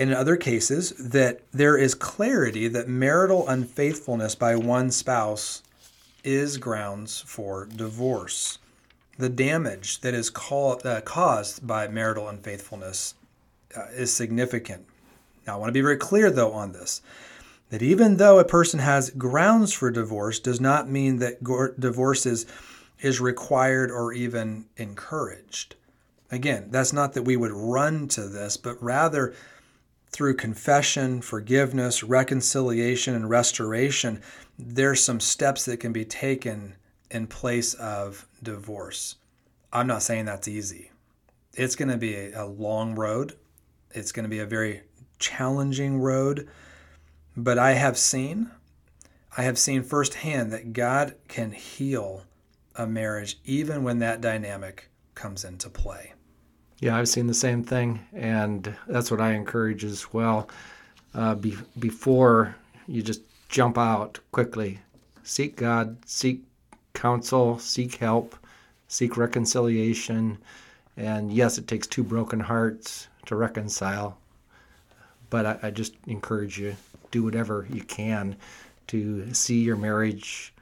in 0.00 0.14
other 0.14 0.36
cases 0.36 0.92
that 0.92 1.42
there 1.52 1.76
is 1.76 1.94
clarity 1.94 2.68
that 2.68 2.88
marital 2.88 3.46
unfaithfulness 3.46 4.34
by 4.34 4.56
one 4.56 4.90
spouse 4.90 5.62
is 6.24 6.56
grounds 6.56 7.22
for 7.26 7.66
divorce. 7.66 8.58
The 9.18 9.28
damage 9.28 10.00
that 10.00 10.14
is 10.14 10.30
call, 10.30 10.80
uh, 10.86 11.02
caused 11.02 11.66
by 11.66 11.86
marital 11.86 12.28
unfaithfulness 12.28 13.14
uh, 13.76 13.88
is 13.92 14.10
significant. 14.10 14.86
Now, 15.46 15.56
I 15.56 15.58
want 15.58 15.68
to 15.68 15.74
be 15.74 15.82
very 15.82 15.98
clear, 15.98 16.30
though, 16.30 16.52
on 16.52 16.72
this 16.72 17.02
that 17.68 17.82
even 17.82 18.16
though 18.16 18.38
a 18.38 18.44
person 18.44 18.80
has 18.80 19.10
grounds 19.10 19.74
for 19.74 19.90
divorce, 19.90 20.40
does 20.40 20.62
not 20.62 20.88
mean 20.88 21.18
that 21.18 21.44
go- 21.44 21.74
divorce 21.78 22.24
is, 22.24 22.46
is 23.02 23.20
required 23.20 23.90
or 23.90 24.14
even 24.14 24.64
encouraged. 24.78 25.76
Again, 26.32 26.68
that's 26.70 26.92
not 26.92 27.12
that 27.12 27.24
we 27.24 27.36
would 27.36 27.52
run 27.52 28.08
to 28.08 28.26
this, 28.26 28.56
but 28.56 28.82
rather 28.82 29.34
through 30.12 30.36
confession, 30.36 31.20
forgiveness, 31.22 32.02
reconciliation, 32.02 33.14
and 33.14 33.30
restoration, 33.30 34.20
there's 34.58 35.02
some 35.02 35.20
steps 35.20 35.64
that 35.64 35.78
can 35.78 35.92
be 35.92 36.04
taken 36.04 36.74
in 37.10 37.26
place 37.26 37.74
of 37.74 38.26
divorce. 38.42 39.16
I'm 39.72 39.86
not 39.86 40.02
saying 40.02 40.24
that's 40.24 40.48
easy. 40.48 40.90
It's 41.54 41.76
going 41.76 41.90
to 41.90 41.96
be 41.96 42.32
a, 42.32 42.44
long 42.44 42.94
road. 42.94 43.36
It's 43.92 44.12
going 44.12 44.24
to 44.24 44.28
be 44.28 44.38
a 44.38 44.46
very 44.46 44.82
challenging 45.18 45.98
road. 45.98 46.48
But 47.36 47.58
I 47.58 47.72
have 47.72 47.96
seen, 47.96 48.50
I 49.36 49.42
have 49.42 49.58
seen 49.58 49.82
firsthand 49.82 50.52
that 50.52 50.72
God 50.72 51.14
can 51.28 51.52
heal 51.52 52.24
a 52.74 52.86
marriage 52.86 53.38
even 53.44 53.84
when 53.84 53.98
that 54.00 54.20
dynamic 54.20 54.90
comes 55.14 55.44
into 55.44 55.68
play. 55.68 56.14
Yeah, 56.80 56.96
I've 56.96 57.10
seen 57.10 57.26
the 57.26 57.34
same 57.34 57.62
thing, 57.62 58.00
and 58.14 58.74
that's 58.88 59.10
what 59.10 59.20
I 59.20 59.32
encourage 59.32 59.84
as 59.84 60.14
well. 60.14 60.48
Uh, 61.14 61.34
be, 61.34 61.54
before 61.78 62.56
you 62.88 63.02
just 63.02 63.20
jump 63.50 63.76
out 63.76 64.18
quickly, 64.32 64.78
seek 65.22 65.56
God, 65.56 65.98
seek 66.06 66.42
counsel, 66.94 67.58
seek 67.58 67.96
help, 67.96 68.34
seek 68.88 69.18
reconciliation. 69.18 70.38
And 70.96 71.30
yes, 71.30 71.58
it 71.58 71.68
takes 71.68 71.86
two 71.86 72.02
broken 72.02 72.40
hearts 72.40 73.08
to 73.26 73.36
reconcile, 73.36 74.16
but 75.28 75.44
I, 75.44 75.58
I 75.64 75.70
just 75.70 75.94
encourage 76.06 76.58
you 76.58 76.76
do 77.10 77.22
whatever 77.22 77.66
you 77.70 77.82
can 77.82 78.36
to 78.86 79.34
see 79.34 79.60
your 79.60 79.76
marriage 79.76 80.54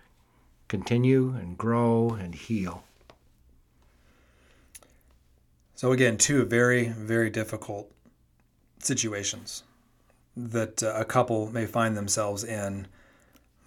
continue 0.67 1.35
and 1.39 1.57
grow 1.57 2.11
and 2.11 2.35
heal. 2.35 2.83
So, 5.79 5.93
again, 5.93 6.19
two 6.19 6.45
very, 6.45 6.89
very 6.89 7.31
difficult 7.31 7.89
situations 8.81 9.63
that 10.37 10.83
uh, 10.83 10.93
a 10.97 11.05
couple 11.05 11.53
may 11.53 11.67
find 11.67 11.97
themselves 11.97 12.43
in. 12.43 12.89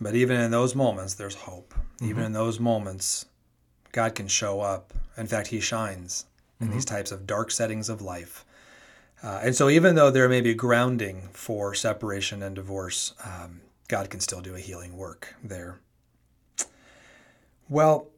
But 0.01 0.13
even 0.15 0.41
in 0.41 0.51
those 0.51 0.75
moments, 0.75 1.13
there's 1.13 1.35
hope. 1.35 1.73
Mm-hmm. 1.73 2.09
Even 2.09 2.23
in 2.25 2.33
those 2.33 2.59
moments, 2.59 3.27
God 3.93 4.13
can 4.13 4.27
show 4.27 4.59
up. 4.59 4.93
In 5.15 5.25
fact, 5.25 5.47
He 5.47 5.61
shines 5.61 6.25
in 6.59 6.67
mm-hmm. 6.67 6.75
these 6.75 6.83
types 6.83 7.13
of 7.13 7.25
dark 7.25 7.49
settings 7.49 7.87
of 7.87 8.01
life. 8.01 8.43
Uh, 9.23 9.39
and 9.43 9.55
so, 9.55 9.69
even 9.69 9.95
though 9.95 10.11
there 10.11 10.27
may 10.27 10.41
be 10.41 10.53
grounding 10.53 11.29
for 11.31 11.73
separation 11.73 12.43
and 12.43 12.57
divorce, 12.57 13.13
um, 13.23 13.61
God 13.87 14.09
can 14.09 14.19
still 14.19 14.41
do 14.41 14.53
a 14.53 14.59
healing 14.59 14.97
work 14.97 15.33
there. 15.41 15.79
Well, 17.69 18.09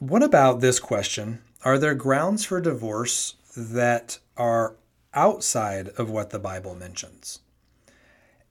what 0.00 0.24
about 0.24 0.58
this 0.58 0.80
question? 0.80 1.42
Are 1.66 1.78
there 1.78 1.96
grounds 1.96 2.44
for 2.44 2.60
divorce 2.60 3.34
that 3.56 4.20
are 4.36 4.76
outside 5.12 5.88
of 5.98 6.08
what 6.08 6.30
the 6.30 6.38
Bible 6.38 6.76
mentions? 6.76 7.40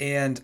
And 0.01 0.41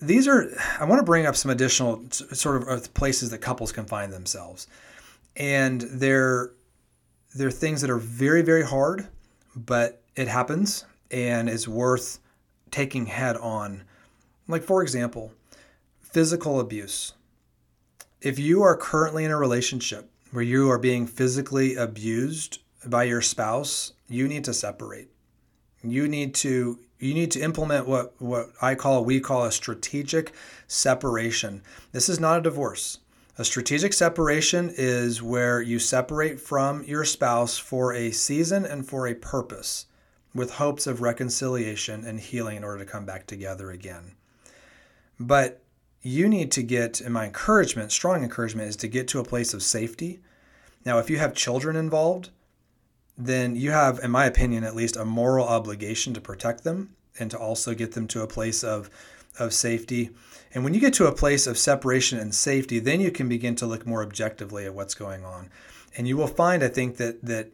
these 0.00 0.26
are, 0.26 0.48
I 0.80 0.86
want 0.86 0.98
to 0.98 1.04
bring 1.04 1.26
up 1.26 1.36
some 1.36 1.50
additional 1.50 2.10
sort 2.10 2.66
of 2.66 2.94
places 2.94 3.28
that 3.32 3.42
couples 3.42 3.70
can 3.70 3.84
find 3.84 4.14
themselves. 4.14 4.66
And 5.36 5.82
they're, 5.82 6.52
they're 7.34 7.50
things 7.50 7.82
that 7.82 7.90
are 7.90 7.98
very, 7.98 8.40
very 8.40 8.64
hard, 8.64 9.08
but 9.54 10.02
it 10.14 10.26
happens 10.26 10.86
and 11.10 11.50
is 11.50 11.68
worth 11.68 12.18
taking 12.70 13.04
head 13.04 13.36
on. 13.36 13.82
Like, 14.48 14.62
for 14.62 14.82
example, 14.82 15.34
physical 16.00 16.60
abuse. 16.60 17.12
If 18.22 18.38
you 18.38 18.62
are 18.62 18.74
currently 18.74 19.26
in 19.26 19.30
a 19.30 19.36
relationship 19.36 20.10
where 20.36 20.44
you 20.44 20.70
are 20.70 20.78
being 20.78 21.06
physically 21.06 21.76
abused 21.76 22.58
by 22.84 23.04
your 23.04 23.22
spouse, 23.22 23.94
you 24.06 24.28
need 24.28 24.44
to 24.44 24.52
separate. 24.52 25.08
You 25.82 26.06
need 26.06 26.34
to 26.34 26.78
you 26.98 27.14
need 27.14 27.30
to 27.30 27.40
implement 27.40 27.88
what 27.88 28.12
what 28.20 28.50
I 28.60 28.74
call 28.74 29.02
we 29.02 29.18
call 29.18 29.46
a 29.46 29.50
strategic 29.50 30.34
separation. 30.68 31.62
This 31.92 32.10
is 32.10 32.20
not 32.20 32.40
a 32.40 32.42
divorce. 32.42 32.98
A 33.38 33.46
strategic 33.46 33.94
separation 33.94 34.70
is 34.76 35.22
where 35.22 35.62
you 35.62 35.78
separate 35.78 36.38
from 36.38 36.84
your 36.84 37.06
spouse 37.06 37.56
for 37.56 37.94
a 37.94 38.10
season 38.10 38.66
and 38.66 38.86
for 38.86 39.06
a 39.06 39.14
purpose 39.14 39.86
with 40.34 40.56
hopes 40.56 40.86
of 40.86 41.00
reconciliation 41.00 42.04
and 42.04 42.20
healing 42.20 42.58
in 42.58 42.64
order 42.64 42.84
to 42.84 42.90
come 42.90 43.06
back 43.06 43.26
together 43.26 43.70
again. 43.70 44.12
But 45.18 45.62
you 46.06 46.28
need 46.28 46.52
to 46.52 46.62
get, 46.62 47.00
and 47.00 47.12
my 47.12 47.24
encouragement, 47.24 47.90
strong 47.90 48.22
encouragement, 48.22 48.68
is 48.68 48.76
to 48.76 48.86
get 48.86 49.08
to 49.08 49.18
a 49.18 49.24
place 49.24 49.52
of 49.54 49.62
safety. 49.62 50.20
Now, 50.86 50.98
if 50.98 51.10
you 51.10 51.18
have 51.18 51.34
children 51.34 51.74
involved, 51.76 52.30
then 53.18 53.56
you 53.56 53.72
have, 53.72 53.98
in 54.02 54.10
my 54.10 54.24
opinion 54.24 54.62
at 54.62 54.76
least, 54.76 54.96
a 54.96 55.04
moral 55.04 55.46
obligation 55.46 56.14
to 56.14 56.20
protect 56.20 56.62
them 56.62 56.94
and 57.18 57.30
to 57.32 57.38
also 57.38 57.74
get 57.74 57.92
them 57.92 58.06
to 58.08 58.22
a 58.22 58.26
place 58.28 58.62
of, 58.62 58.88
of 59.38 59.52
safety. 59.52 60.10
And 60.54 60.62
when 60.62 60.74
you 60.74 60.80
get 60.80 60.94
to 60.94 61.06
a 61.06 61.14
place 61.14 61.46
of 61.46 61.58
separation 61.58 62.18
and 62.18 62.32
safety, 62.32 62.78
then 62.78 63.00
you 63.00 63.10
can 63.10 63.28
begin 63.28 63.56
to 63.56 63.66
look 63.66 63.84
more 63.84 64.02
objectively 64.02 64.64
at 64.64 64.74
what's 64.74 64.94
going 64.94 65.24
on. 65.24 65.50
And 65.96 66.06
you 66.06 66.16
will 66.16 66.28
find, 66.28 66.62
I 66.62 66.68
think, 66.68 66.98
that 66.98 67.22
that 67.24 67.50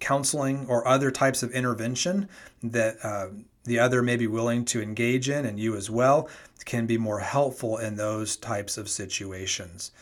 counseling 0.00 0.66
or 0.68 0.86
other 0.86 1.10
types 1.10 1.42
of 1.42 1.52
intervention 1.52 2.28
that 2.62 2.96
uh, 3.02 3.28
the 3.64 3.78
other 3.78 4.02
may 4.02 4.16
be 4.16 4.26
willing 4.26 4.64
to 4.66 4.82
engage 4.82 5.28
in, 5.30 5.46
and 5.46 5.58
you 5.58 5.76
as 5.76 5.88
well, 5.88 6.28
can 6.64 6.86
be 6.86 6.98
more 6.98 7.20
helpful 7.20 7.78
in 7.78 7.96
those 7.96 8.36
types 8.36 8.76
of 8.76 8.88
situations. 8.88 9.92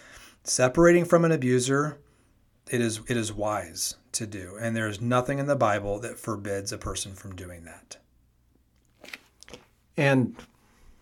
Separating 0.46 1.06
from 1.06 1.24
an 1.24 1.32
abuser, 1.32 1.96
it 2.70 2.82
is 2.82 3.00
it 3.08 3.16
is 3.16 3.32
wise 3.32 3.96
to 4.12 4.26
do. 4.26 4.58
And 4.60 4.76
there 4.76 4.86
is 4.86 5.00
nothing 5.00 5.38
in 5.38 5.46
the 5.46 5.56
Bible 5.56 5.98
that 6.00 6.18
forbids 6.18 6.70
a 6.70 6.76
person 6.76 7.14
from 7.14 7.34
doing 7.34 7.64
that. 7.64 7.96
And 9.96 10.36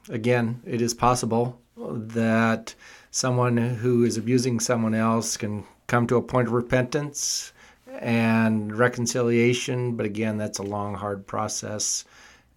again, 0.08 0.62
it 0.64 0.80
is 0.80 0.94
possible 0.94 1.60
that 1.76 2.74
someone 3.10 3.56
who 3.56 4.04
is 4.04 4.16
abusing 4.16 4.60
someone 4.60 4.94
else 4.94 5.36
can 5.36 5.64
come 5.88 6.06
to 6.06 6.16
a 6.16 6.22
point 6.22 6.46
of 6.46 6.54
repentance 6.54 7.52
and 7.98 8.76
reconciliation. 8.76 9.96
But 9.96 10.06
again, 10.06 10.38
that's 10.38 10.58
a 10.58 10.62
long, 10.62 10.94
hard 10.94 11.26
process. 11.26 12.04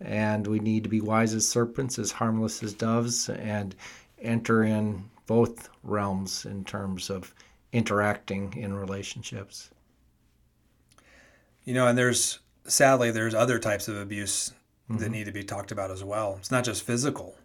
And 0.01 0.45
we 0.45 0.59
need 0.59 0.83
to 0.83 0.89
be 0.89 1.01
wise 1.01 1.33
as 1.33 1.47
serpents, 1.47 1.97
as 1.97 2.11
harmless 2.11 2.61
as 2.61 2.73
doves, 2.73 3.27
and 3.29 3.73
enter 4.21 4.63
in 4.63 5.05
both 5.27 5.69
realms 5.83 6.45
in 6.45 6.63
terms 6.63 7.09
of 7.09 7.33
interacting 7.71 8.53
in 8.55 8.73
relationships. 8.73 9.69
You 11.63 11.73
know, 11.73 11.87
and 11.87 11.97
there's 11.97 12.39
sadly 12.65 13.11
there's 13.11 13.33
other 13.33 13.59
types 13.59 13.87
of 13.87 13.97
abuse 13.97 14.53
Mm-hmm. 14.89 15.01
that 15.01 15.09
need 15.09 15.23
to 15.23 15.31
be 15.31 15.43
talked 15.43 15.71
about 15.71 15.89
as 15.89 16.03
well. 16.03 16.35
It's 16.37 16.51
not 16.51 16.63
just 16.63 16.83
physical. 16.83 17.35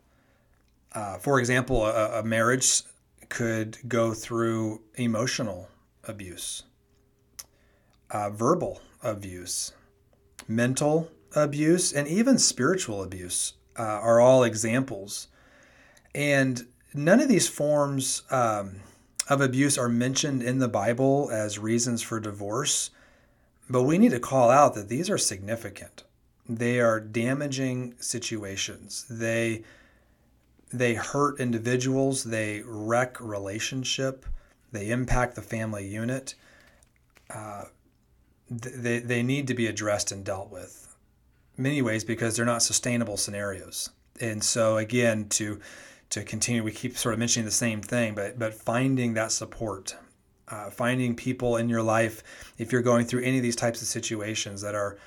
Uh, 0.92 1.16
for 1.16 1.40
example, 1.40 1.86
a, 1.86 2.20
a 2.20 2.22
marriage 2.22 2.82
could 3.30 3.78
go 3.88 4.12
through 4.12 4.82
emotional 4.96 5.68
abuse, 6.04 6.64
uh, 8.10 8.28
verbal 8.28 8.82
abuse, 9.02 9.72
mental 10.48 11.10
abuse, 11.34 11.94
and 11.94 12.06
even 12.08 12.38
spiritual 12.38 13.02
abuse 13.02 13.54
uh, 13.78 13.82
are 13.82 14.20
all 14.20 14.44
examples. 14.44 15.28
And 16.14 16.66
none 16.94 17.20
of 17.20 17.28
these 17.28 17.48
forms 17.48 18.22
um, 18.30 18.80
of 19.28 19.40
abuse 19.40 19.78
are 19.78 19.88
mentioned 19.88 20.42
in 20.42 20.58
the 20.58 20.68
Bible 20.68 21.30
as 21.32 21.58
reasons 21.58 22.02
for 22.02 22.20
divorce, 22.20 22.90
but 23.68 23.84
we 23.84 23.98
need 23.98 24.10
to 24.10 24.20
call 24.20 24.50
out 24.50 24.74
that 24.74 24.88
these 24.88 25.08
are 25.08 25.18
significant. 25.18 26.04
They 26.48 26.80
are 26.80 26.98
damaging 26.98 27.94
situations. 27.98 29.06
They 29.08 29.62
they 30.72 30.94
hurt 30.94 31.40
individuals, 31.40 32.22
they 32.22 32.62
wreck 32.64 33.20
relationship, 33.20 34.24
they 34.70 34.90
impact 34.90 35.34
the 35.34 35.42
family 35.42 35.86
unit. 35.86 36.34
Uh, 37.28 37.64
they, 38.48 38.98
they 39.00 39.22
need 39.22 39.46
to 39.48 39.54
be 39.54 39.66
addressed 39.66 40.10
and 40.12 40.24
dealt 40.24 40.50
with 40.50 40.96
many 41.56 41.82
ways 41.82 42.04
because 42.04 42.36
they're 42.36 42.44
not 42.44 42.62
sustainable 42.62 43.16
scenarios. 43.16 43.90
And 44.20 44.42
so 44.42 44.76
again, 44.76 45.28
to 45.30 45.60
to 46.10 46.24
continue, 46.24 46.62
we 46.62 46.72
keep 46.72 46.96
sort 46.96 47.14
of 47.14 47.18
mentioning 47.18 47.44
the 47.44 47.52
same 47.52 47.80
thing, 47.80 48.14
but 48.14 48.38
but 48.38 48.54
finding 48.54 49.14
that 49.14 49.32
support, 49.32 49.96
uh, 50.48 50.70
finding 50.70 51.14
people 51.14 51.56
in 51.56 51.68
your 51.68 51.82
life, 51.82 52.22
if 52.58 52.72
you're 52.72 52.82
going 52.82 53.06
through 53.06 53.22
any 53.22 53.36
of 53.36 53.42
these 53.42 53.56
types 53.56 53.80
of 53.80 53.88
situations 53.88 54.60
that 54.62 54.74
are 54.74 54.98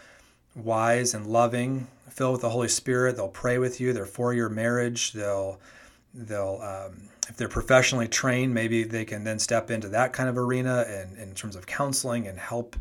wise 0.55 1.13
and 1.13 1.27
loving, 1.27 1.87
filled 2.09 2.33
with 2.33 2.41
the 2.41 2.49
Holy 2.49 2.67
Spirit. 2.67 3.15
They'll 3.15 3.27
pray 3.27 3.57
with 3.57 3.81
you. 3.81 3.93
They're 3.93 4.05
for 4.05 4.33
your 4.33 4.49
marriage. 4.49 5.13
They'll 5.13 5.59
they'll 6.13 6.59
um, 6.61 7.09
if 7.27 7.37
they're 7.37 7.49
professionally 7.49 8.07
trained, 8.07 8.53
maybe 8.53 8.83
they 8.83 9.05
can 9.05 9.23
then 9.23 9.39
step 9.39 9.71
into 9.71 9.89
that 9.89 10.13
kind 10.13 10.29
of 10.29 10.37
arena 10.37 10.85
and 10.87 11.17
in 11.17 11.33
terms 11.33 11.55
of 11.55 11.65
counseling 11.65 12.27
and 12.27 12.37
help 12.37 12.75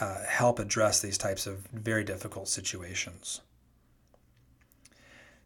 uh, 0.00 0.24
help 0.26 0.58
address 0.58 1.00
these 1.00 1.18
types 1.18 1.46
of 1.46 1.66
very 1.72 2.04
difficult 2.04 2.48
situations. 2.48 3.40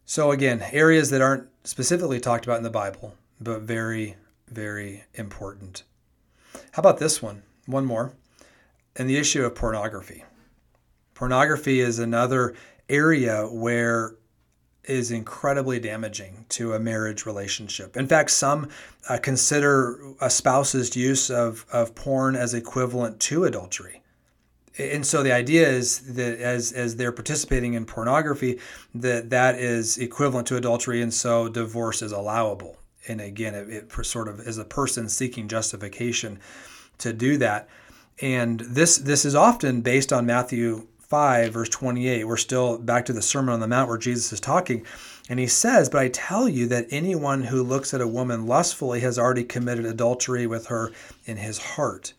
So 0.05 0.31
again, 0.31 0.63
areas 0.73 1.11
that 1.11 1.23
aren't 1.23 1.49
specifically 1.65 2.21
talked 2.21 2.45
about 2.45 2.59
in 2.59 2.65
the 2.65 2.71
Bible, 2.71 3.15
but 3.41 3.63
very 3.63 4.17
very 4.53 5.05
important. 5.15 5.83
How 6.73 6.81
about 6.81 6.99
this 6.99 7.23
one? 7.23 7.43
One 7.67 7.85
more, 7.85 8.13
and 8.97 9.09
the 9.09 9.17
issue 9.17 9.45
of 9.45 9.55
pornography. 9.55 10.25
Pornography 11.15 11.81
is 11.81 11.99
another 11.99 12.55
area 12.89 13.47
where 13.47 14.17
is 14.85 15.13
incredibly 15.13 15.79
damaging 15.79 16.45
to 16.49 16.75
a 16.75 16.79
marriage 16.79 17.25
relationship. 17.25 17.97
In 17.97 18.09
fact, 18.09 18.31
some 18.31 18.69
uh, 19.09 19.17
consider 19.23 20.01
a 20.21 20.29
spouse's 20.29 20.97
use 20.97 21.31
of, 21.31 21.65
of 21.73 21.95
porn 21.95 22.35
as 22.35 22.53
equivalent 22.53 23.21
to 23.21 23.45
adultery. 23.45 24.02
And 24.79 25.05
so 25.05 25.23
the 25.23 25.33
idea 25.33 25.69
is 25.69 26.15
that 26.15 26.39
as, 26.39 26.73
as 26.73 26.97
they're 26.97 27.13
participating 27.13 27.75
in 27.75 27.85
pornography, 27.85 28.59
that 28.95 29.31
that 29.31 29.57
is 29.57 29.99
equivalent 29.99 30.47
to 30.49 30.57
adultery, 30.57 31.03
and 31.03 31.13
so 31.13 31.49
divorce 31.49 32.01
is 32.01 32.13
allowable. 32.13 32.79
And 33.07 33.21
again, 33.21 33.55
it, 33.55 33.69
it 33.69 34.07
sort 34.07 34.29
of 34.29 34.41
is 34.41 34.59
a 34.59 34.65
person 34.65 35.09
seeking 35.09 35.49
justification 35.49 36.39
to 36.99 37.13
do 37.13 37.37
that. 37.39 37.69
And 38.21 38.61
this 38.61 38.99
this 38.99 39.25
is 39.25 39.35
often 39.35 39.81
based 39.81 40.13
on 40.13 40.27
Matthew 40.27 40.87
5, 41.01 41.53
verse 41.53 41.69
28. 41.69 42.25
We're 42.25 42.37
still 42.39 42.79
back 42.79 43.05
to 43.07 43.13
the 43.13 43.21
Sermon 43.21 43.53
on 43.53 43.61
the 43.61 43.69
Mount 43.69 43.89
where 43.89 43.99
Jesus 43.99 44.33
is 44.33 44.41
talking. 44.41 44.87
And 45.29 45.39
he 45.39 45.47
says, 45.47 45.91
But 45.91 46.01
I 46.01 46.09
tell 46.09 46.49
you 46.49 46.67
that 46.69 46.87
anyone 46.91 47.43
who 47.43 47.63
looks 47.63 47.93
at 47.93 48.01
a 48.01 48.09
woman 48.09 48.47
lustfully 48.47 49.01
has 49.01 49.19
already 49.19 49.45
committed 49.45 49.85
adultery 49.85 50.47
with 50.47 50.67
her 50.67 50.91
in 51.27 51.37
his 51.37 51.59
heart. 51.59 52.15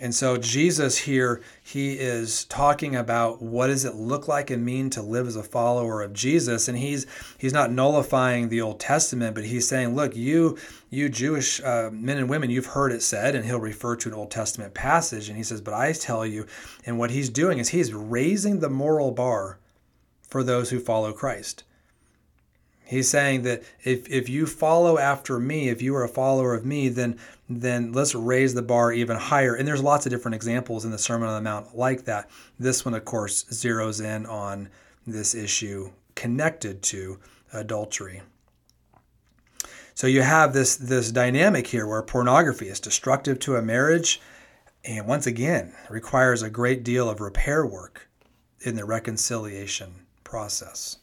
And 0.00 0.14
so 0.14 0.36
Jesus 0.36 0.96
here, 0.98 1.42
he 1.60 1.94
is 1.94 2.44
talking 2.44 2.94
about 2.94 3.42
what 3.42 3.66
does 3.66 3.84
it 3.84 3.96
look 3.96 4.28
like 4.28 4.48
and 4.48 4.64
mean 4.64 4.90
to 4.90 5.02
live 5.02 5.26
as 5.26 5.34
a 5.34 5.42
follower 5.42 6.02
of 6.02 6.12
Jesus, 6.12 6.68
and 6.68 6.78
he's 6.78 7.04
he's 7.36 7.52
not 7.52 7.72
nullifying 7.72 8.48
the 8.48 8.60
Old 8.60 8.78
Testament, 8.78 9.34
but 9.34 9.44
he's 9.44 9.66
saying, 9.66 9.96
look, 9.96 10.14
you 10.14 10.56
you 10.88 11.08
Jewish 11.08 11.60
uh, 11.62 11.90
men 11.92 12.16
and 12.16 12.30
women, 12.30 12.48
you've 12.48 12.66
heard 12.66 12.92
it 12.92 13.02
said, 13.02 13.34
and 13.34 13.44
he'll 13.44 13.58
refer 13.58 13.96
to 13.96 14.08
an 14.08 14.14
Old 14.14 14.30
Testament 14.30 14.72
passage, 14.72 15.28
and 15.28 15.36
he 15.36 15.42
says, 15.42 15.60
but 15.60 15.74
I 15.74 15.92
tell 15.92 16.24
you, 16.24 16.46
and 16.86 16.96
what 16.96 17.10
he's 17.10 17.28
doing 17.28 17.58
is 17.58 17.70
he's 17.70 17.92
raising 17.92 18.60
the 18.60 18.70
moral 18.70 19.10
bar 19.10 19.58
for 20.28 20.44
those 20.44 20.70
who 20.70 20.78
follow 20.78 21.12
Christ. 21.12 21.64
He's 22.88 23.10
saying 23.10 23.42
that 23.42 23.62
if, 23.84 24.08
if 24.08 24.30
you 24.30 24.46
follow 24.46 24.96
after 24.96 25.38
me, 25.38 25.68
if 25.68 25.82
you 25.82 25.94
are 25.94 26.04
a 26.04 26.08
follower 26.08 26.54
of 26.54 26.64
me, 26.64 26.88
then 26.88 27.18
then 27.50 27.92
let's 27.92 28.14
raise 28.14 28.54
the 28.54 28.62
bar 28.62 28.92
even 28.92 29.18
higher. 29.18 29.54
And 29.54 29.68
there's 29.68 29.82
lots 29.82 30.06
of 30.06 30.10
different 30.10 30.34
examples 30.36 30.86
in 30.86 30.90
the 30.90 30.96
Sermon 30.96 31.28
on 31.28 31.34
the 31.34 31.50
Mount 31.50 31.76
like 31.76 32.06
that. 32.06 32.30
This 32.58 32.86
one, 32.86 32.94
of 32.94 33.04
course, 33.04 33.44
zeroes 33.44 34.02
in 34.02 34.24
on 34.24 34.70
this 35.06 35.34
issue 35.34 35.90
connected 36.14 36.82
to 36.84 37.18
adultery. 37.52 38.22
So 39.94 40.06
you 40.06 40.22
have 40.22 40.54
this 40.54 40.76
this 40.76 41.12
dynamic 41.12 41.66
here 41.66 41.86
where 41.86 42.00
pornography 42.00 42.68
is 42.68 42.80
destructive 42.80 43.38
to 43.40 43.56
a 43.56 43.62
marriage, 43.62 44.18
and 44.82 45.06
once 45.06 45.26
again 45.26 45.74
requires 45.90 46.40
a 46.40 46.48
great 46.48 46.84
deal 46.84 47.10
of 47.10 47.20
repair 47.20 47.66
work 47.66 48.08
in 48.60 48.76
the 48.76 48.86
reconciliation 48.86 50.06
process. 50.24 50.97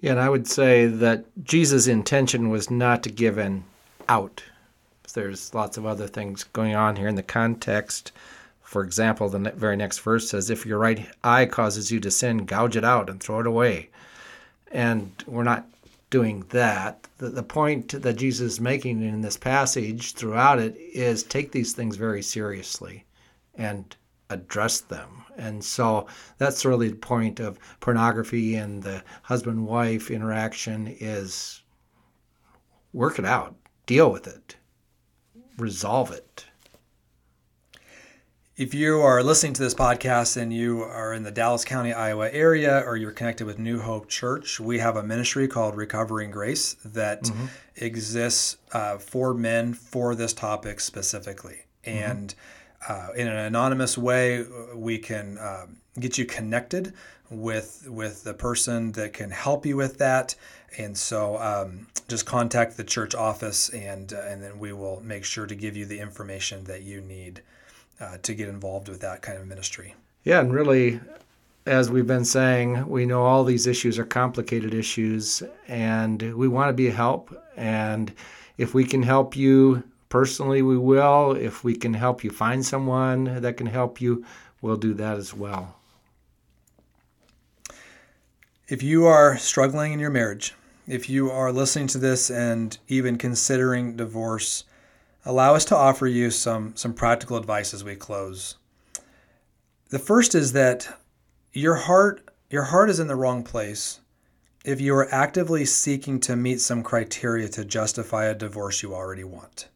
Yeah, 0.00 0.12
and 0.12 0.20
I 0.20 0.28
would 0.28 0.46
say 0.46 0.86
that 0.86 1.24
Jesus' 1.44 1.86
intention 1.86 2.50
was 2.50 2.70
not 2.70 3.02
to 3.04 3.10
give 3.10 3.38
an 3.38 3.64
out. 4.08 4.42
There's 5.14 5.54
lots 5.54 5.78
of 5.78 5.86
other 5.86 6.06
things 6.06 6.44
going 6.44 6.74
on 6.74 6.96
here 6.96 7.08
in 7.08 7.14
the 7.14 7.22
context. 7.22 8.12
For 8.60 8.82
example, 8.82 9.30
the 9.30 9.38
very 9.38 9.76
next 9.76 10.00
verse 10.00 10.28
says, 10.28 10.50
If 10.50 10.66
your 10.66 10.78
right 10.78 11.08
eye 11.24 11.46
causes 11.46 11.90
you 11.90 12.00
to 12.00 12.10
sin, 12.10 12.44
gouge 12.44 12.76
it 12.76 12.84
out 12.84 13.08
and 13.08 13.18
throw 13.18 13.40
it 13.40 13.46
away. 13.46 13.88
And 14.70 15.12
we're 15.26 15.42
not 15.42 15.66
doing 16.10 16.44
that. 16.50 17.06
The, 17.18 17.30
the 17.30 17.42
point 17.42 18.02
that 18.02 18.16
Jesus 18.16 18.54
is 18.54 18.60
making 18.60 19.02
in 19.02 19.22
this 19.22 19.38
passage 19.38 20.12
throughout 20.12 20.58
it 20.58 20.76
is 20.76 21.22
take 21.22 21.52
these 21.52 21.72
things 21.72 21.96
very 21.96 22.22
seriously 22.22 23.04
and 23.56 23.96
address 24.30 24.80
them. 24.80 25.24
And 25.36 25.62
so 25.62 26.06
that's 26.38 26.64
really 26.64 26.88
the 26.88 26.96
point 26.96 27.40
of 27.40 27.58
pornography 27.80 28.56
and 28.56 28.82
the 28.82 29.02
husband 29.22 29.66
wife 29.66 30.10
interaction 30.10 30.96
is 31.00 31.62
work 32.92 33.18
it 33.18 33.24
out, 33.24 33.54
deal 33.84 34.10
with 34.10 34.26
it, 34.26 34.56
resolve 35.58 36.10
it. 36.10 36.46
If 38.56 38.72
you 38.72 39.02
are 39.02 39.22
listening 39.22 39.52
to 39.52 39.62
this 39.62 39.74
podcast 39.74 40.38
and 40.38 40.50
you 40.50 40.80
are 40.80 41.12
in 41.12 41.24
the 41.24 41.30
Dallas 41.30 41.62
County, 41.62 41.92
Iowa 41.92 42.30
area, 42.32 42.82
or 42.86 42.96
you're 42.96 43.12
connected 43.12 43.46
with 43.46 43.58
New 43.58 43.78
Hope 43.78 44.08
Church, 44.08 44.58
we 44.58 44.78
have 44.78 44.96
a 44.96 45.02
ministry 45.02 45.46
called 45.46 45.76
Recovering 45.76 46.30
Grace 46.30 46.72
that 46.82 47.24
mm-hmm. 47.24 47.46
exists 47.76 48.56
uh, 48.72 48.96
for 48.96 49.34
men 49.34 49.74
for 49.74 50.14
this 50.14 50.32
topic 50.32 50.80
specifically. 50.80 51.66
Mm-hmm. 51.84 52.10
And 52.10 52.34
uh, 52.88 53.08
in 53.16 53.26
an 53.26 53.36
anonymous 53.36 53.98
way, 53.98 54.44
we 54.74 54.98
can 54.98 55.38
uh, 55.38 55.66
get 55.98 56.18
you 56.18 56.24
connected 56.24 56.94
with 57.30 57.86
with 57.88 58.22
the 58.22 58.34
person 58.34 58.92
that 58.92 59.12
can 59.12 59.30
help 59.30 59.66
you 59.66 59.76
with 59.76 59.98
that. 59.98 60.34
And 60.78 60.96
so, 60.96 61.38
um, 61.38 61.86
just 62.08 62.26
contact 62.26 62.76
the 62.76 62.84
church 62.84 63.14
office, 63.14 63.70
and 63.70 64.12
uh, 64.12 64.20
and 64.26 64.42
then 64.42 64.58
we 64.58 64.72
will 64.72 65.00
make 65.00 65.24
sure 65.24 65.46
to 65.46 65.54
give 65.54 65.76
you 65.76 65.86
the 65.86 65.98
information 65.98 66.64
that 66.64 66.82
you 66.82 67.00
need 67.00 67.42
uh, 68.00 68.18
to 68.22 68.34
get 68.34 68.48
involved 68.48 68.88
with 68.88 69.00
that 69.00 69.22
kind 69.22 69.38
of 69.38 69.46
ministry. 69.46 69.94
Yeah, 70.24 70.40
and 70.40 70.52
really, 70.52 71.00
as 71.66 71.90
we've 71.90 72.06
been 72.06 72.24
saying, 72.24 72.88
we 72.88 73.06
know 73.06 73.22
all 73.22 73.44
these 73.44 73.66
issues 73.66 73.98
are 73.98 74.04
complicated 74.04 74.74
issues, 74.74 75.42
and 75.66 76.34
we 76.34 76.46
want 76.46 76.68
to 76.68 76.74
be 76.74 76.88
a 76.88 76.92
help. 76.92 77.34
And 77.56 78.12
if 78.58 78.74
we 78.74 78.84
can 78.84 79.02
help 79.02 79.36
you 79.36 79.82
personally, 80.08 80.62
we 80.62 80.78
will. 80.78 81.32
If 81.32 81.64
we 81.64 81.74
can 81.74 81.94
help 81.94 82.24
you 82.24 82.30
find 82.30 82.64
someone 82.64 83.40
that 83.40 83.56
can 83.56 83.66
help 83.66 84.00
you, 84.00 84.24
we'll 84.60 84.76
do 84.76 84.94
that 84.94 85.16
as 85.16 85.34
well. 85.34 85.76
If 88.68 88.82
you 88.82 89.06
are 89.06 89.38
struggling 89.38 89.92
in 89.92 90.00
your 90.00 90.10
marriage, 90.10 90.54
if 90.88 91.08
you 91.08 91.30
are 91.30 91.52
listening 91.52 91.86
to 91.88 91.98
this 91.98 92.30
and 92.30 92.76
even 92.88 93.18
considering 93.18 93.96
divorce, 93.96 94.64
allow 95.24 95.54
us 95.54 95.64
to 95.66 95.76
offer 95.76 96.06
you 96.06 96.30
some, 96.30 96.74
some 96.76 96.92
practical 96.92 97.36
advice 97.36 97.72
as 97.72 97.84
we 97.84 97.94
close. 97.94 98.56
The 99.90 99.98
first 99.98 100.34
is 100.34 100.52
that 100.52 100.98
your 101.52 101.76
heart 101.76 102.22
your 102.48 102.64
heart 102.64 102.90
is 102.90 103.00
in 103.00 103.08
the 103.08 103.16
wrong 103.16 103.42
place 103.42 104.00
if 104.64 104.80
you 104.80 104.94
are 104.94 105.12
actively 105.12 105.64
seeking 105.64 106.20
to 106.20 106.36
meet 106.36 106.60
some 106.60 106.82
criteria 106.82 107.48
to 107.48 107.64
justify 107.64 108.26
a 108.26 108.34
divorce 108.34 108.82
you 108.82 108.94
already 108.94 109.24
want. 109.24 109.68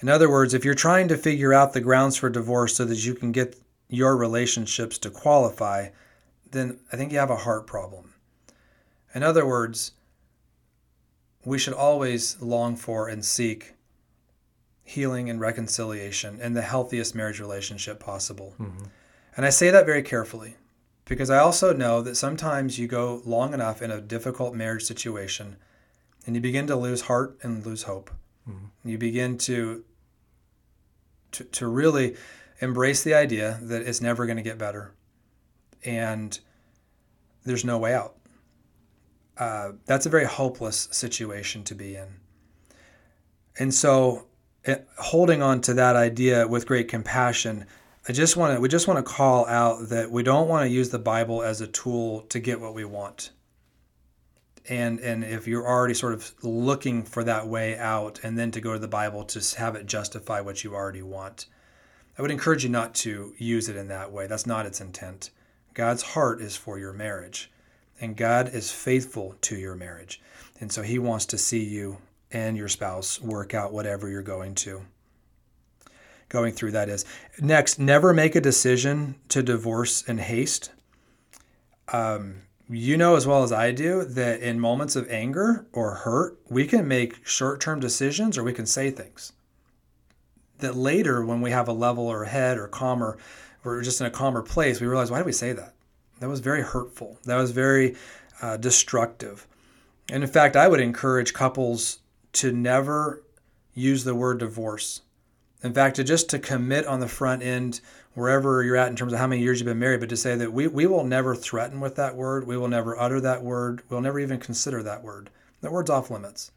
In 0.00 0.08
other 0.08 0.30
words, 0.30 0.54
if 0.54 0.64
you're 0.64 0.74
trying 0.74 1.08
to 1.08 1.16
figure 1.16 1.52
out 1.52 1.72
the 1.72 1.80
grounds 1.80 2.16
for 2.16 2.30
divorce 2.30 2.76
so 2.76 2.84
that 2.84 3.04
you 3.04 3.14
can 3.14 3.32
get 3.32 3.56
your 3.88 4.16
relationships 4.16 4.98
to 4.98 5.10
qualify, 5.10 5.88
then 6.50 6.78
I 6.92 6.96
think 6.96 7.12
you 7.12 7.18
have 7.18 7.30
a 7.30 7.36
heart 7.36 7.66
problem. 7.66 8.14
In 9.14 9.22
other 9.22 9.46
words, 9.46 9.92
we 11.44 11.58
should 11.58 11.74
always 11.74 12.40
long 12.40 12.76
for 12.76 13.08
and 13.08 13.24
seek 13.24 13.74
healing 14.84 15.28
and 15.28 15.40
reconciliation 15.40 16.38
and 16.40 16.56
the 16.56 16.62
healthiest 16.62 17.14
marriage 17.14 17.40
relationship 17.40 18.00
possible. 18.00 18.54
Mm-hmm. 18.58 18.84
And 19.36 19.46
I 19.46 19.50
say 19.50 19.70
that 19.70 19.86
very 19.86 20.02
carefully 20.02 20.56
because 21.04 21.30
I 21.30 21.38
also 21.38 21.72
know 21.72 22.02
that 22.02 22.16
sometimes 22.16 22.78
you 22.78 22.86
go 22.86 23.22
long 23.24 23.54
enough 23.54 23.82
in 23.82 23.90
a 23.90 24.00
difficult 24.00 24.54
marriage 24.54 24.84
situation 24.84 25.56
and 26.26 26.34
you 26.34 26.40
begin 26.40 26.66
to 26.66 26.76
lose 26.76 27.02
heart 27.02 27.38
and 27.42 27.64
lose 27.64 27.84
hope. 27.84 28.10
Mm-hmm. 28.48 28.88
You 28.88 28.98
begin 28.98 29.38
to, 29.38 29.84
to 31.32 31.44
to 31.44 31.66
really 31.66 32.16
embrace 32.60 33.02
the 33.02 33.14
idea 33.14 33.58
that 33.62 33.82
it's 33.82 34.00
never 34.00 34.26
going 34.26 34.36
to 34.36 34.42
get 34.42 34.58
better 34.58 34.92
and 35.84 36.38
there's 37.44 37.64
no 37.64 37.78
way 37.78 37.94
out. 37.94 38.16
Uh, 39.36 39.72
that's 39.86 40.06
a 40.06 40.08
very 40.08 40.24
hopeless 40.24 40.88
situation 40.90 41.62
to 41.64 41.74
be 41.74 41.94
in. 41.94 42.08
And 43.58 43.72
so, 43.72 44.26
it, 44.64 44.70
eh, 44.70 45.02
holding 45.02 45.42
on 45.42 45.60
to 45.62 45.74
that 45.74 45.96
idea 45.96 46.46
with 46.46 46.66
great 46.66 46.88
compassion, 46.88 47.64
I 48.08 48.12
just 48.12 48.36
want 48.36 48.54
to 48.54 48.60
we 48.60 48.68
just 48.68 48.88
want 48.88 49.04
to 49.04 49.12
call 49.12 49.46
out 49.46 49.88
that 49.90 50.10
we 50.10 50.22
don't 50.22 50.48
want 50.48 50.66
to 50.66 50.74
use 50.74 50.90
the 50.90 50.98
Bible 50.98 51.42
as 51.42 51.60
a 51.60 51.66
tool 51.66 52.22
to 52.22 52.40
get 52.40 52.60
what 52.60 52.74
we 52.74 52.84
want. 52.84 53.30
And 54.68 55.00
and 55.00 55.24
if 55.24 55.46
you're 55.46 55.66
already 55.66 55.94
sort 55.94 56.12
of 56.12 56.34
looking 56.42 57.02
for 57.02 57.24
that 57.24 57.46
way 57.46 57.76
out, 57.78 58.20
and 58.22 58.38
then 58.38 58.50
to 58.50 58.60
go 58.60 58.72
to 58.74 58.78
the 58.78 58.88
Bible 58.88 59.24
to 59.24 59.58
have 59.58 59.74
it 59.76 59.86
justify 59.86 60.40
what 60.40 60.62
you 60.62 60.74
already 60.74 61.02
want, 61.02 61.46
I 62.18 62.22
would 62.22 62.30
encourage 62.30 62.64
you 62.64 62.70
not 62.70 62.94
to 62.96 63.34
use 63.38 63.68
it 63.68 63.76
in 63.76 63.88
that 63.88 64.12
way. 64.12 64.26
That's 64.26 64.46
not 64.46 64.66
its 64.66 64.80
intent. 64.80 65.30
God's 65.74 66.02
heart 66.02 66.40
is 66.40 66.56
for 66.56 66.78
your 66.78 66.92
marriage 66.92 67.50
and 68.00 68.16
God 68.16 68.54
is 68.54 68.70
faithful 68.70 69.36
to 69.42 69.56
your 69.56 69.74
marriage. 69.74 70.20
And 70.60 70.70
so 70.72 70.82
he 70.82 70.98
wants 70.98 71.26
to 71.26 71.38
see 71.38 71.64
you 71.64 71.98
and 72.30 72.56
your 72.56 72.68
spouse 72.68 73.20
work 73.20 73.54
out 73.54 73.72
whatever 73.72 74.08
you're 74.08 74.22
going 74.22 74.54
to 74.56 74.82
going 76.28 76.52
through 76.52 76.72
that 76.72 76.88
is. 76.88 77.04
Next, 77.40 77.78
never 77.78 78.12
make 78.12 78.36
a 78.36 78.40
decision 78.40 79.14
to 79.28 79.42
divorce 79.42 80.02
in 80.02 80.18
haste. 80.18 80.70
Um, 81.90 82.42
you 82.70 82.96
know 82.96 83.16
as 83.16 83.26
well 83.26 83.42
as 83.42 83.52
I 83.52 83.72
do 83.72 84.04
that 84.04 84.40
in 84.40 84.60
moments 84.60 84.96
of 84.96 85.08
anger 85.10 85.66
or 85.72 85.94
hurt, 85.94 86.38
we 86.48 86.66
can 86.66 86.86
make 86.86 87.26
short 87.26 87.60
term 87.60 87.80
decisions 87.80 88.36
or 88.36 88.44
we 88.44 88.52
can 88.52 88.66
say 88.66 88.90
things 88.90 89.32
that 90.58 90.76
later, 90.76 91.24
when 91.24 91.40
we 91.40 91.50
have 91.50 91.68
a 91.68 91.72
leveler 91.72 92.24
head 92.24 92.58
or 92.58 92.68
calmer, 92.68 93.16
we're 93.62 93.82
just 93.82 94.00
in 94.00 94.06
a 94.06 94.10
calmer 94.10 94.42
place, 94.42 94.80
we 94.80 94.86
realize, 94.86 95.10
why 95.10 95.18
did 95.18 95.26
we 95.26 95.32
say 95.32 95.52
that? 95.52 95.74
That 96.20 96.28
was 96.28 96.40
very 96.40 96.62
hurtful. 96.62 97.18
That 97.24 97.36
was 97.36 97.52
very 97.52 97.96
uh, 98.42 98.56
destructive. 98.56 99.46
And 100.10 100.22
in 100.22 100.28
fact, 100.28 100.56
I 100.56 100.68
would 100.68 100.80
encourage 100.80 101.32
couples 101.32 101.98
to 102.34 102.52
never 102.52 103.22
use 103.74 104.04
the 104.04 104.14
word 104.14 104.38
divorce. 104.38 105.02
In 105.62 105.72
fact, 105.72 105.96
to 105.96 106.04
just 106.04 106.28
to 106.30 106.38
commit 106.38 106.86
on 106.86 107.00
the 107.00 107.08
front 107.08 107.42
end, 107.42 107.80
wherever 108.18 108.62
you're 108.62 108.76
at 108.76 108.88
in 108.88 108.96
terms 108.96 109.12
of 109.12 109.18
how 109.18 109.26
many 109.26 109.42
years 109.42 109.60
you've 109.60 109.66
been 109.66 109.78
married, 109.78 110.00
but 110.00 110.08
to 110.08 110.16
say 110.16 110.34
that 110.36 110.52
we, 110.52 110.66
we 110.66 110.86
will 110.86 111.04
never 111.04 111.34
threaten 111.34 111.80
with 111.80 111.96
that 111.96 112.16
word, 112.16 112.46
we 112.46 112.56
will 112.56 112.68
never 112.68 112.98
utter 112.98 113.20
that 113.20 113.42
word, 113.42 113.82
we'll 113.88 114.00
never 114.00 114.20
even 114.20 114.38
consider 114.38 114.82
that 114.82 115.02
word. 115.02 115.30
That 115.60 115.72
word's 115.72 115.90
off 115.90 116.10
limits. 116.10 116.52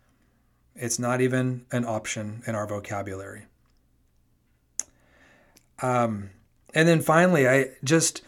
It's 0.76 1.00
not 1.00 1.21
even 1.21 1.65
an 1.71 1.86
option 1.86 2.43
in 2.45 2.56
our 2.56 2.67
vocabulary. 2.67 3.45
Um, 5.82 6.30
and 6.74 6.88
then 6.88 7.02
finally, 7.02 7.47
I 7.47 7.71
just 7.84 8.21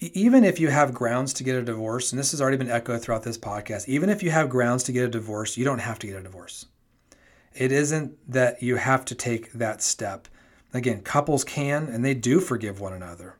even 0.00 0.44
if 0.44 0.58
you 0.58 0.68
have 0.68 0.94
grounds 0.94 1.34
to 1.34 1.44
get 1.44 1.56
a 1.56 1.62
divorce, 1.62 2.10
and 2.10 2.18
this 2.18 2.30
has 2.30 2.40
already 2.40 2.56
been 2.56 2.70
echoed 2.70 3.02
throughout 3.02 3.22
this 3.22 3.36
podcast, 3.36 3.86
even 3.88 4.08
if 4.08 4.22
you 4.22 4.30
have 4.30 4.48
grounds 4.48 4.82
to 4.84 4.92
get 4.92 5.04
a 5.04 5.08
divorce, 5.08 5.58
you 5.58 5.64
don't 5.64 5.78
have 5.80 5.98
to 5.98 6.06
get 6.06 6.16
a 6.16 6.22
divorce. 6.22 6.66
It 7.54 7.70
isn't 7.70 8.16
that 8.32 8.62
you 8.62 8.76
have 8.76 9.04
to 9.06 9.14
take 9.14 9.52
that 9.52 9.82
step. 9.82 10.28
Again, 10.72 11.02
couples 11.02 11.44
can 11.44 11.88
and 11.88 12.04
they 12.04 12.14
do 12.14 12.40
forgive 12.40 12.80
one 12.80 12.92
another. 12.92 13.36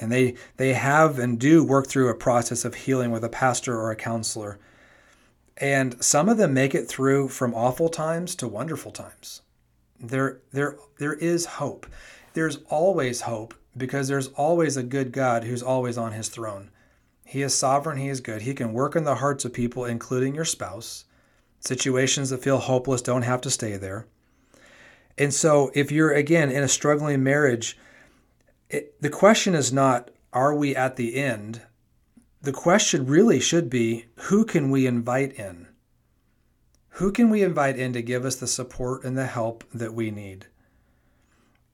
And 0.00 0.10
they 0.10 0.36
they 0.56 0.74
have 0.74 1.18
and 1.18 1.38
do 1.38 1.64
work 1.64 1.86
through 1.86 2.08
a 2.08 2.14
process 2.14 2.64
of 2.64 2.74
healing 2.74 3.10
with 3.10 3.24
a 3.24 3.28
pastor 3.28 3.78
or 3.78 3.90
a 3.90 3.96
counselor. 3.96 4.58
And 5.56 6.02
some 6.02 6.28
of 6.28 6.38
them 6.38 6.54
make 6.54 6.74
it 6.74 6.88
through 6.88 7.28
from 7.28 7.54
awful 7.54 7.88
times 7.88 8.34
to 8.36 8.48
wonderful 8.48 8.92
times. 8.92 9.42
There 9.98 10.40
there 10.52 10.76
there 10.98 11.14
is 11.14 11.46
hope. 11.46 11.86
There's 12.32 12.58
always 12.68 13.22
hope 13.22 13.54
because 13.76 14.08
there's 14.08 14.28
always 14.28 14.76
a 14.76 14.82
good 14.82 15.12
God 15.12 15.44
who's 15.44 15.62
always 15.62 15.98
on 15.98 16.12
his 16.12 16.28
throne. 16.28 16.70
He 17.24 17.42
is 17.42 17.54
sovereign, 17.54 17.98
he 17.98 18.08
is 18.08 18.20
good. 18.20 18.42
He 18.42 18.54
can 18.54 18.72
work 18.72 18.96
in 18.96 19.04
the 19.04 19.16
hearts 19.16 19.44
of 19.44 19.52
people, 19.52 19.84
including 19.84 20.34
your 20.34 20.44
spouse. 20.44 21.04
Situations 21.60 22.30
that 22.30 22.42
feel 22.42 22.58
hopeless 22.58 23.02
don't 23.02 23.22
have 23.22 23.40
to 23.42 23.50
stay 23.50 23.76
there. 23.76 24.06
And 25.18 25.34
so, 25.34 25.70
if 25.74 25.92
you're 25.92 26.12
again 26.12 26.50
in 26.50 26.62
a 26.62 26.68
struggling 26.68 27.22
marriage, 27.22 27.78
it, 28.68 29.00
the 29.00 29.10
question 29.10 29.54
is 29.54 29.72
not, 29.72 30.10
are 30.32 30.54
we 30.54 30.74
at 30.74 30.96
the 30.96 31.16
end? 31.16 31.62
The 32.42 32.52
question 32.52 33.06
really 33.06 33.40
should 33.40 33.68
be, 33.68 34.06
who 34.16 34.44
can 34.44 34.70
we 34.70 34.86
invite 34.86 35.34
in? 35.34 35.66
Who 36.94 37.12
can 37.12 37.30
we 37.30 37.42
invite 37.42 37.78
in 37.78 37.92
to 37.92 38.02
give 38.02 38.24
us 38.24 38.36
the 38.36 38.46
support 38.46 39.04
and 39.04 39.16
the 39.16 39.26
help 39.26 39.64
that 39.72 39.94
we 39.94 40.10
need? 40.10 40.46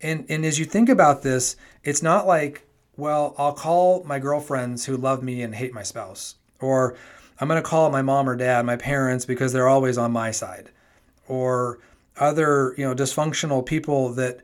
And 0.01 0.27
and 0.29 0.45
as 0.45 0.59
you 0.59 0.65
think 0.65 0.89
about 0.89 1.23
this, 1.23 1.57
it's 1.83 2.03
not 2.03 2.27
like, 2.27 2.67
well, 2.97 3.35
I'll 3.39 3.53
call 3.53 4.05
my 4.05 4.19
girlfriends 4.19 4.85
who 4.85 4.97
love 4.97 5.23
me 5.23 5.43
and 5.43 5.55
hate 5.55 5.73
my 5.73 5.83
spouse, 5.83 6.37
or 6.61 6.97
I'm 7.41 7.49
going 7.49 7.63
to 7.63 7.69
call 7.69 7.91
my 7.91 8.03
mom 8.03 8.29
or 8.29 8.37
dad, 8.37 8.65
my 8.67 8.77
parents 8.77 9.25
because 9.25 9.53
they're 9.53 9.69
always 9.69 9.99
on 9.99 10.13
my 10.13 10.31
side, 10.31 10.71
or 11.29 11.79
other, 12.19 12.75
you 12.77 12.85
know, 12.85 12.95
dysfunctional 12.95 13.65
people 13.65 14.11
that 14.15 14.41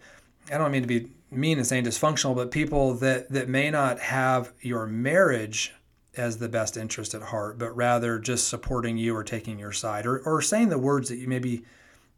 I 0.52 0.58
don't 0.58 0.70
mean 0.70 0.82
to 0.82 0.88
be 0.88 1.10
mean 1.30 1.58
and 1.58 1.66
saying 1.66 1.84
dysfunctional, 1.84 2.34
but 2.34 2.50
people 2.50 2.94
that 2.94 3.30
that 3.30 3.48
may 3.48 3.70
not 3.70 3.98
have 4.00 4.52
your 4.60 4.86
marriage 4.86 5.72
as 6.16 6.38
the 6.38 6.48
best 6.48 6.76
interest 6.76 7.14
at 7.14 7.22
heart, 7.22 7.58
but 7.58 7.74
rather 7.74 8.18
just 8.18 8.48
supporting 8.48 8.98
you 8.98 9.16
or 9.16 9.24
taking 9.24 9.58
your 9.58 9.72
side 9.72 10.04
or, 10.04 10.18
or 10.18 10.42
saying 10.42 10.68
the 10.68 10.78
words 10.78 11.08
that 11.08 11.16
you 11.16 11.26
maybe 11.26 11.64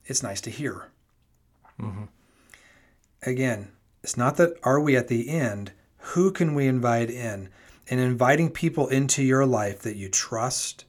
it's 0.07 0.23
nice 0.23 0.41
to 0.41 0.51
hear. 0.51 0.89
Mm-hmm 1.81 2.05
again, 3.27 3.71
it's 4.03 4.17
not 4.17 4.37
that 4.37 4.59
are 4.63 4.81
we 4.81 4.97
at 4.97 5.09
the 5.09 5.29
end, 5.29 5.73
who 5.99 6.31
can 6.31 6.55
we 6.55 6.67
invite 6.67 7.11
in? 7.11 7.49
And 7.91 8.01
inviting 8.01 8.51
people 8.51 8.89
into 8.89 9.23
your 9.23 9.45
life 9.45 9.81
that 9.81 9.97
you 9.97 10.09
trust, 10.09 10.87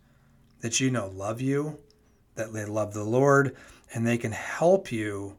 that 0.62 0.80
you 0.80 0.90
know 0.90 1.08
love 1.08 1.42
you, 1.42 1.80
that 2.36 2.54
they 2.54 2.66
love 2.66 2.94
the 2.94 3.04
Lord, 3.04 3.56
and 3.96 4.06
they 4.06 4.18
can 4.18 4.34
help 4.34 4.92
you 4.92 5.38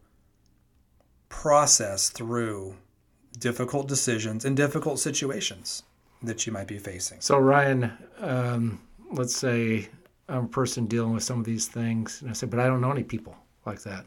process 1.28 2.08
through 2.08 2.74
difficult 3.38 3.86
decisions 3.86 4.46
and 4.46 4.56
difficult 4.56 4.98
situations 4.98 5.82
that 6.22 6.46
you 6.46 6.52
might 6.52 6.66
be 6.66 6.78
facing. 6.78 7.20
So, 7.20 7.38
Ryan, 7.38 7.92
um, 8.18 8.80
let's 9.12 9.36
say 9.36 9.90
I'm 10.26 10.44
a 10.44 10.48
person 10.48 10.86
dealing 10.86 11.12
with 11.12 11.22
some 11.22 11.38
of 11.38 11.44
these 11.44 11.68
things, 11.68 12.22
and 12.22 12.30
I 12.30 12.32
said, 12.32 12.48
but 12.48 12.58
I 12.58 12.66
don't 12.66 12.80
know 12.80 12.90
any 12.90 13.04
people 13.04 13.36
like 13.66 13.82
that. 13.82 14.06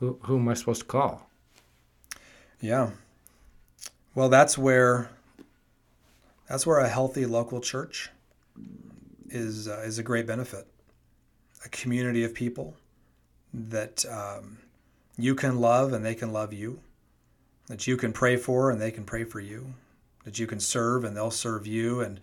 Who, 0.00 0.18
who 0.22 0.38
am 0.38 0.48
I 0.48 0.54
supposed 0.54 0.80
to 0.80 0.86
call? 0.88 1.30
Yeah. 2.60 2.90
Well, 4.16 4.28
that's 4.28 4.58
where 4.58 5.10
that's 6.48 6.66
where 6.66 6.78
a 6.78 6.88
healthy 6.88 7.24
local 7.24 7.60
church 7.60 8.10
is 9.28 9.68
uh, 9.68 9.82
is 9.84 9.98
a 9.98 10.02
great 10.02 10.26
benefit. 10.26 10.66
A 11.64 11.68
community 11.68 12.24
of 12.24 12.34
people 12.34 12.76
that 13.52 14.04
um, 14.06 14.58
you 15.16 15.34
can 15.34 15.60
love 15.60 15.92
and 15.92 16.04
they 16.04 16.14
can 16.14 16.32
love 16.32 16.52
you, 16.52 16.80
that 17.68 17.86
you 17.86 17.96
can 17.96 18.12
pray 18.12 18.36
for 18.36 18.70
and 18.70 18.80
they 18.80 18.90
can 18.90 19.04
pray 19.04 19.24
for 19.24 19.40
you, 19.40 19.74
that 20.24 20.38
you 20.38 20.46
can 20.46 20.60
serve 20.60 21.04
and 21.04 21.16
they'll 21.16 21.30
serve 21.30 21.66
you, 21.66 22.00
and 22.00 22.20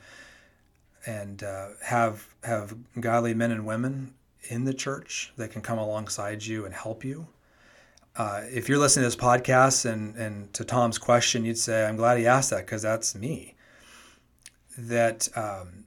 and 1.05 1.43
uh, 1.43 1.69
have 1.83 2.27
have 2.43 2.75
godly 2.99 3.33
men 3.33 3.51
and 3.51 3.65
women 3.65 4.13
in 4.49 4.65
the 4.65 4.73
church 4.73 5.31
that 5.37 5.51
can 5.51 5.61
come 5.61 5.77
alongside 5.77 6.45
you 6.45 6.65
and 6.65 6.73
help 6.73 7.03
you 7.03 7.27
uh, 8.15 8.41
if 8.51 8.67
you're 8.67 8.77
listening 8.77 9.03
to 9.03 9.07
this 9.07 9.15
podcast 9.15 9.89
and, 9.91 10.15
and 10.15 10.53
to 10.53 10.65
Tom's 10.65 10.97
question, 10.97 11.45
you'd 11.45 11.57
say, 11.57 11.85
I'm 11.85 11.95
glad 11.95 12.17
he 12.17 12.27
asked 12.27 12.49
that 12.49 12.65
because 12.65 12.81
that's 12.81 13.15
me. 13.15 13.55
That 14.77 15.29
um, 15.35 15.85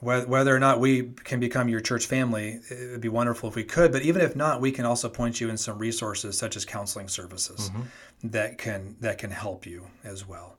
whether, 0.00 0.54
or 0.54 0.58
not 0.58 0.80
we 0.80 1.10
can 1.24 1.40
become 1.40 1.68
your 1.68 1.80
church 1.80 2.06
family, 2.06 2.60
it 2.68 2.90
would 2.90 3.00
be 3.00 3.08
wonderful 3.08 3.48
if 3.48 3.56
we 3.56 3.64
could. 3.64 3.90
But 3.90 4.02
even 4.02 4.20
if 4.20 4.36
not, 4.36 4.60
we 4.60 4.70
can 4.70 4.84
also 4.84 5.08
point 5.08 5.40
you 5.40 5.48
in 5.48 5.56
some 5.56 5.78
resources 5.78 6.36
such 6.36 6.56
as 6.56 6.64
counseling 6.64 7.08
services 7.08 7.70
mm-hmm. 7.70 7.82
that 8.24 8.58
can 8.58 8.96
that 9.00 9.18
can 9.18 9.30
help 9.30 9.66
you 9.66 9.86
as 10.04 10.26
well. 10.26 10.56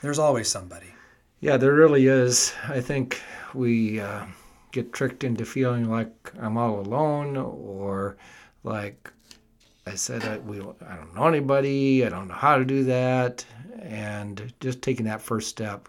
There's 0.00 0.18
always 0.18 0.48
somebody. 0.48 0.94
Yeah, 1.40 1.56
there 1.56 1.74
really 1.74 2.06
is. 2.06 2.54
I 2.68 2.80
think 2.80 3.20
we 3.52 4.00
uh, 4.00 4.24
get 4.70 4.92
tricked 4.92 5.24
into 5.24 5.44
feeling 5.44 5.90
like 5.90 6.32
I'm 6.40 6.56
all 6.56 6.80
alone, 6.80 7.36
or 7.36 8.16
like 8.64 9.12
I 9.86 9.96
said, 9.96 10.24
I, 10.24 10.38
we, 10.38 10.60
I 10.60 10.96
don't 10.96 11.14
know 11.14 11.26
anybody, 11.26 12.06
I 12.06 12.08
don't 12.08 12.28
know 12.28 12.34
how 12.34 12.56
to 12.56 12.64
do 12.64 12.84
that. 12.84 13.44
And 13.80 14.52
just 14.60 14.80
taking 14.82 15.06
that 15.06 15.20
first 15.20 15.48
step 15.48 15.88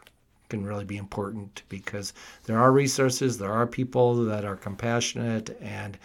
can 0.53 0.63
really 0.63 0.85
be 0.85 0.97
important 0.97 1.63
because 1.67 2.13
there 2.43 2.59
are 2.59 2.71
resources, 2.71 3.39
there 3.39 3.51
are 3.51 3.65
people 3.65 4.23
that 4.25 4.45
are 4.45 4.55
compassionate 4.55 5.57
and 5.59 5.97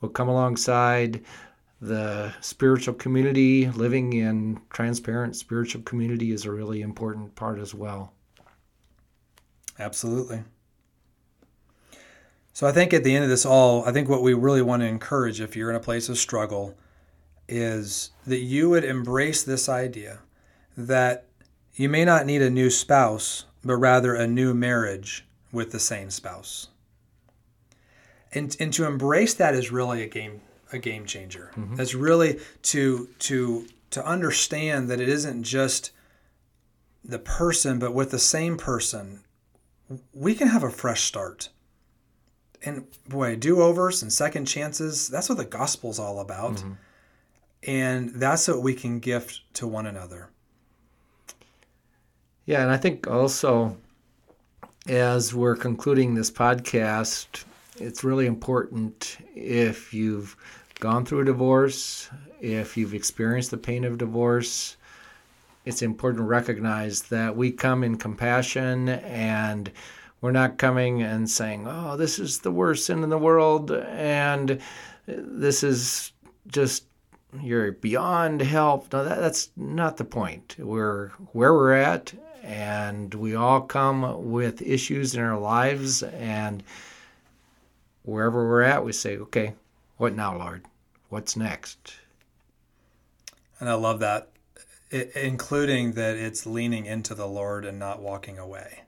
will 0.00 0.08
come 0.08 0.28
alongside 0.28 1.24
the 1.80 2.32
spiritual 2.40 2.94
community. 2.94 3.68
Living 3.68 4.12
in 4.12 4.60
transparent 4.70 5.34
spiritual 5.34 5.82
community 5.82 6.30
is 6.30 6.44
a 6.44 6.52
really 6.52 6.82
important 6.82 7.34
part 7.34 7.58
as 7.58 7.74
well. 7.74 8.12
Absolutely. 9.76 10.44
So 12.52 12.68
I 12.68 12.70
think 12.70 12.94
at 12.94 13.02
the 13.02 13.12
end 13.12 13.24
of 13.24 13.30
this 13.30 13.44
all, 13.44 13.84
I 13.86 13.90
think 13.90 14.08
what 14.08 14.22
we 14.22 14.34
really 14.34 14.62
want 14.62 14.82
to 14.82 14.86
encourage 14.86 15.40
if 15.40 15.56
you're 15.56 15.70
in 15.70 15.76
a 15.76 15.80
place 15.80 16.08
of 16.08 16.16
struggle 16.16 16.78
is 17.48 18.10
that 18.24 18.38
you 18.38 18.70
would 18.70 18.84
embrace 18.84 19.42
this 19.42 19.68
idea 19.68 20.20
that 20.76 21.26
you 21.76 21.90
may 21.90 22.06
not 22.06 22.24
need 22.24 22.40
a 22.40 22.48
new 22.48 22.70
spouse, 22.70 23.44
but 23.66 23.76
rather 23.76 24.14
a 24.14 24.26
new 24.26 24.54
marriage 24.54 25.26
with 25.52 25.72
the 25.72 25.80
same 25.80 26.10
spouse. 26.10 26.68
And, 28.32 28.56
and 28.60 28.72
to 28.74 28.86
embrace 28.86 29.34
that 29.34 29.54
is 29.54 29.70
really 29.70 30.02
a 30.02 30.08
game 30.08 30.40
a 30.72 30.78
game 30.78 31.06
changer. 31.06 31.52
Mm-hmm. 31.56 31.80
It's 31.80 31.94
really 31.94 32.40
to 32.62 33.08
to 33.20 33.66
to 33.90 34.04
understand 34.04 34.88
that 34.90 35.00
it 35.00 35.08
isn't 35.08 35.44
just 35.44 35.92
the 37.04 37.18
person, 37.18 37.78
but 37.78 37.94
with 37.94 38.10
the 38.10 38.18
same 38.18 38.56
person, 38.56 39.20
we 40.12 40.34
can 40.34 40.48
have 40.48 40.64
a 40.64 40.70
fresh 40.70 41.02
start. 41.02 41.50
And 42.62 42.86
boy, 43.08 43.36
do 43.36 43.62
overs 43.62 44.02
and 44.02 44.12
second 44.12 44.46
chances, 44.46 45.08
that's 45.08 45.28
what 45.28 45.38
the 45.38 45.44
gospel's 45.44 46.00
all 46.00 46.18
about. 46.18 46.56
Mm-hmm. 46.56 46.72
And 47.62 48.10
that's 48.14 48.48
what 48.48 48.62
we 48.62 48.74
can 48.74 48.98
gift 48.98 49.42
to 49.54 49.66
one 49.66 49.86
another. 49.86 50.30
Yeah, 52.46 52.62
and 52.62 52.70
I 52.70 52.76
think 52.76 53.08
also 53.08 53.76
as 54.86 55.34
we're 55.34 55.56
concluding 55.56 56.14
this 56.14 56.30
podcast, 56.30 57.42
it's 57.80 58.04
really 58.04 58.26
important 58.26 59.18
if 59.34 59.92
you've 59.92 60.36
gone 60.78 61.04
through 61.04 61.22
a 61.22 61.24
divorce, 61.24 62.08
if 62.40 62.76
you've 62.76 62.94
experienced 62.94 63.50
the 63.50 63.56
pain 63.56 63.82
of 63.84 63.98
divorce, 63.98 64.76
it's 65.64 65.82
important 65.82 66.20
to 66.20 66.24
recognize 66.24 67.02
that 67.02 67.36
we 67.36 67.50
come 67.50 67.82
in 67.82 67.96
compassion 67.96 68.90
and 68.90 69.72
we're 70.20 70.30
not 70.30 70.56
coming 70.56 71.02
and 71.02 71.28
saying, 71.28 71.66
oh, 71.66 71.96
this 71.96 72.20
is 72.20 72.38
the 72.38 72.52
worst 72.52 72.86
sin 72.86 73.02
in 73.02 73.10
the 73.10 73.18
world 73.18 73.72
and 73.72 74.60
this 75.08 75.64
is 75.64 76.12
just 76.46 76.84
you're 77.42 77.72
beyond 77.72 78.40
help. 78.40 78.92
No, 78.92 79.04
that, 79.04 79.18
that's 79.18 79.50
not 79.56 79.96
the 79.96 80.04
point. 80.04 80.56
We're 80.58 81.08
where 81.32 81.52
we're 81.52 81.72
at, 81.72 82.14
and 82.46 83.12
we 83.12 83.34
all 83.34 83.60
come 83.60 84.30
with 84.30 84.62
issues 84.62 85.16
in 85.16 85.20
our 85.20 85.38
lives, 85.38 86.04
and 86.04 86.62
wherever 88.04 88.46
we're 88.48 88.62
at, 88.62 88.84
we 88.84 88.92
say, 88.92 89.18
okay, 89.18 89.54
what 89.96 90.14
now, 90.14 90.38
Lord? 90.38 90.64
What's 91.08 91.36
next? 91.36 91.96
And 93.58 93.68
I 93.68 93.74
love 93.74 93.98
that, 93.98 94.28
it, 94.90 95.10
including 95.16 95.92
that 95.92 96.16
it's 96.16 96.46
leaning 96.46 96.86
into 96.86 97.16
the 97.16 97.26
Lord 97.26 97.64
and 97.64 97.80
not 97.80 98.00
walking 98.00 98.38
away. 98.38 98.82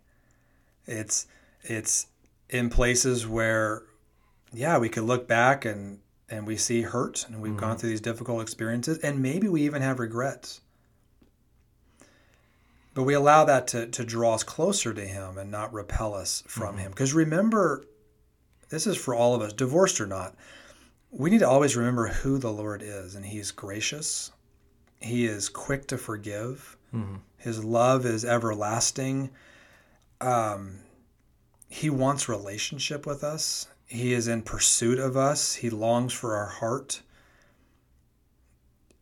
It's 0.86 1.26
it's 1.62 2.06
in 2.48 2.70
places 2.70 3.26
where, 3.26 3.82
yeah, 4.52 4.78
we 4.78 4.88
could 4.88 5.04
look 5.04 5.26
back 5.26 5.64
and 5.64 5.98
and 6.30 6.46
we 6.46 6.56
see 6.56 6.82
hurt 6.82 7.26
and 7.26 7.42
we've 7.42 7.52
mm-hmm. 7.52 7.60
gone 7.60 7.76
through 7.76 7.90
these 7.90 8.00
difficult 8.00 8.40
experiences 8.40 8.98
and 8.98 9.20
maybe 9.20 9.48
we 9.48 9.62
even 9.62 9.82
have 9.82 9.98
regrets. 9.98 10.60
But 12.98 13.04
we 13.04 13.14
allow 13.14 13.44
that 13.44 13.68
to, 13.68 13.86
to 13.86 14.04
draw 14.04 14.34
us 14.34 14.42
closer 14.42 14.92
to 14.92 15.06
Him 15.06 15.38
and 15.38 15.52
not 15.52 15.72
repel 15.72 16.14
us 16.14 16.42
from 16.48 16.70
mm-hmm. 16.70 16.78
Him. 16.78 16.90
Because 16.90 17.14
remember, 17.14 17.84
this 18.70 18.88
is 18.88 18.96
for 18.96 19.14
all 19.14 19.36
of 19.36 19.40
us, 19.40 19.52
divorced 19.52 20.00
or 20.00 20.06
not, 20.08 20.34
we 21.12 21.30
need 21.30 21.38
to 21.38 21.48
always 21.48 21.76
remember 21.76 22.08
who 22.08 22.38
the 22.38 22.50
Lord 22.50 22.82
is. 22.82 23.14
And 23.14 23.24
He's 23.24 23.52
gracious, 23.52 24.32
He 25.00 25.26
is 25.26 25.48
quick 25.48 25.86
to 25.86 25.96
forgive, 25.96 26.76
mm-hmm. 26.92 27.18
His 27.36 27.62
love 27.62 28.04
is 28.04 28.24
everlasting. 28.24 29.30
Um, 30.20 30.80
he 31.68 31.90
wants 31.90 32.28
relationship 32.28 33.06
with 33.06 33.22
us. 33.22 33.68
He 33.86 34.12
is 34.12 34.26
in 34.26 34.42
pursuit 34.42 34.98
of 34.98 35.16
us. 35.16 35.54
He 35.54 35.70
longs 35.70 36.12
for 36.12 36.34
our 36.34 36.48
heart. 36.48 37.02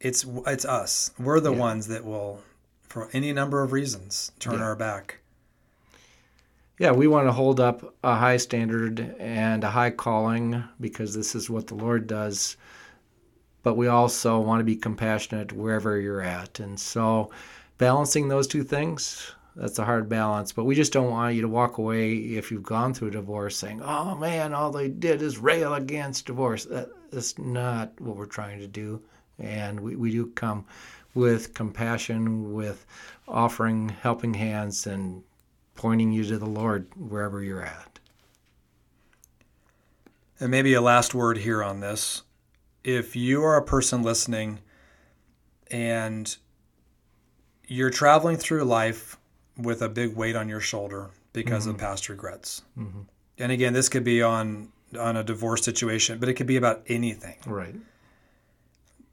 It's 0.01 0.27
it's 0.47 0.67
us. 0.67 1.13
We're 1.19 1.41
the 1.41 1.55
yeah. 1.55 1.59
ones 1.59 1.87
that 1.89 2.05
will, 2.05 2.43
for 2.89 3.09
any 3.13 3.33
number 3.33 3.63
of 3.63 3.73
reasons, 3.73 4.33
turn 4.39 4.59
yeah. 4.59 4.65
our 4.65 4.77
back. 4.77 5.19
Yeah, 6.79 6.93
we 6.93 7.07
want 7.07 7.27
to 7.27 7.33
hold 7.33 7.59
up 7.59 7.95
a 8.05 8.17
high 8.17 8.37
standard 8.37 9.17
and 9.19 9.65
a 9.65 9.71
high 9.71 9.91
calling 9.91 10.63
because 10.79 11.15
this 11.15 11.35
is 11.35 11.49
what 11.49 11.69
the 11.69 11.75
Lord 11.75 12.07
does. 12.07 12.57
But 13.63 13.77
we 13.77 13.89
also 13.89 14.39
want 14.41 14.61
to 14.61 14.65
be 14.65 14.77
compassionate 14.77 15.53
wherever 15.53 15.99
you're 15.99 16.21
at. 16.21 16.61
And 16.61 16.79
so, 16.79 17.31
balancing 17.79 18.29
those 18.29 18.47
two 18.47 18.63
things, 18.63 19.33
that's 19.57 19.79
a 19.79 19.87
hard 19.87 20.09
balance. 20.09 20.53
But 20.53 20.65
we 20.65 20.75
just 20.75 20.93
don't 20.93 21.11
want 21.11 21.35
you 21.35 21.43
to 21.43 21.49
walk 21.49 21.79
away 21.79 22.15
if 22.15 22.51
you've 22.51 22.63
gone 22.63 22.93
through 22.93 23.09
a 23.09 23.13
divorce 23.13 23.57
saying, 23.57 23.81
"Oh 23.83 24.15
man, 24.15 24.53
all 24.53 24.71
they 24.71 24.89
did 24.89 25.23
is 25.23 25.39
rail 25.39 25.75
against 25.75 26.27
divorce." 26.27 26.67
That, 26.67 26.91
that's 27.11 27.39
not 27.39 27.99
what 28.01 28.17
we're 28.17 28.27
trying 28.27 28.59
to 28.61 28.69
do. 28.69 29.01
And 29.39 29.81
we, 29.81 29.97
we 29.97 30.13
do 30.13 30.27
come 30.27 30.67
with 31.17 31.55
compassion, 31.55 32.53
with 32.53 32.87
offering 33.27 33.89
helping 33.89 34.35
hands, 34.35 34.87
and 34.87 35.25
pointing 35.75 36.13
you 36.13 36.25
to 36.25 36.39
the 36.39 36.47
Lord 36.47 36.87
wherever 36.97 37.43
you're 37.43 37.65
at. 37.65 37.99
And 40.39 40.51
maybe 40.51 40.75
a 40.75 40.81
last 40.81 41.15
word 41.15 41.39
here 41.39 41.65
on 41.65 41.81
this. 41.81 42.23
If 42.85 43.17
you 43.17 43.43
are 43.43 43.57
a 43.57 43.65
person 43.65 44.03
listening 44.03 44.61
and 45.71 46.37
you're 47.67 47.91
traveling 47.91 48.37
through 48.37 48.65
life 48.65 49.17
with 49.57 49.83
a 49.83 49.89
big 49.89 50.15
weight 50.15 50.37
on 50.37 50.49
your 50.49 50.61
shoulder 50.61 51.11
because 51.33 51.63
mm-hmm. 51.63 51.71
of 51.71 51.79
past 51.79 52.09
regrets. 52.09 52.63
Mm-hmm. 52.79 53.01
And 53.39 53.53
again, 53.53 53.73
this 53.73 53.89
could 53.89 54.05
be 54.05 54.23
on 54.23 54.69
on 54.99 55.17
a 55.17 55.25
divorce 55.25 55.65
situation, 55.65 56.19
but 56.19 56.29
it 56.29 56.35
could 56.35 56.47
be 56.47 56.57
about 56.57 56.83
anything. 56.87 57.37
Right. 57.45 57.75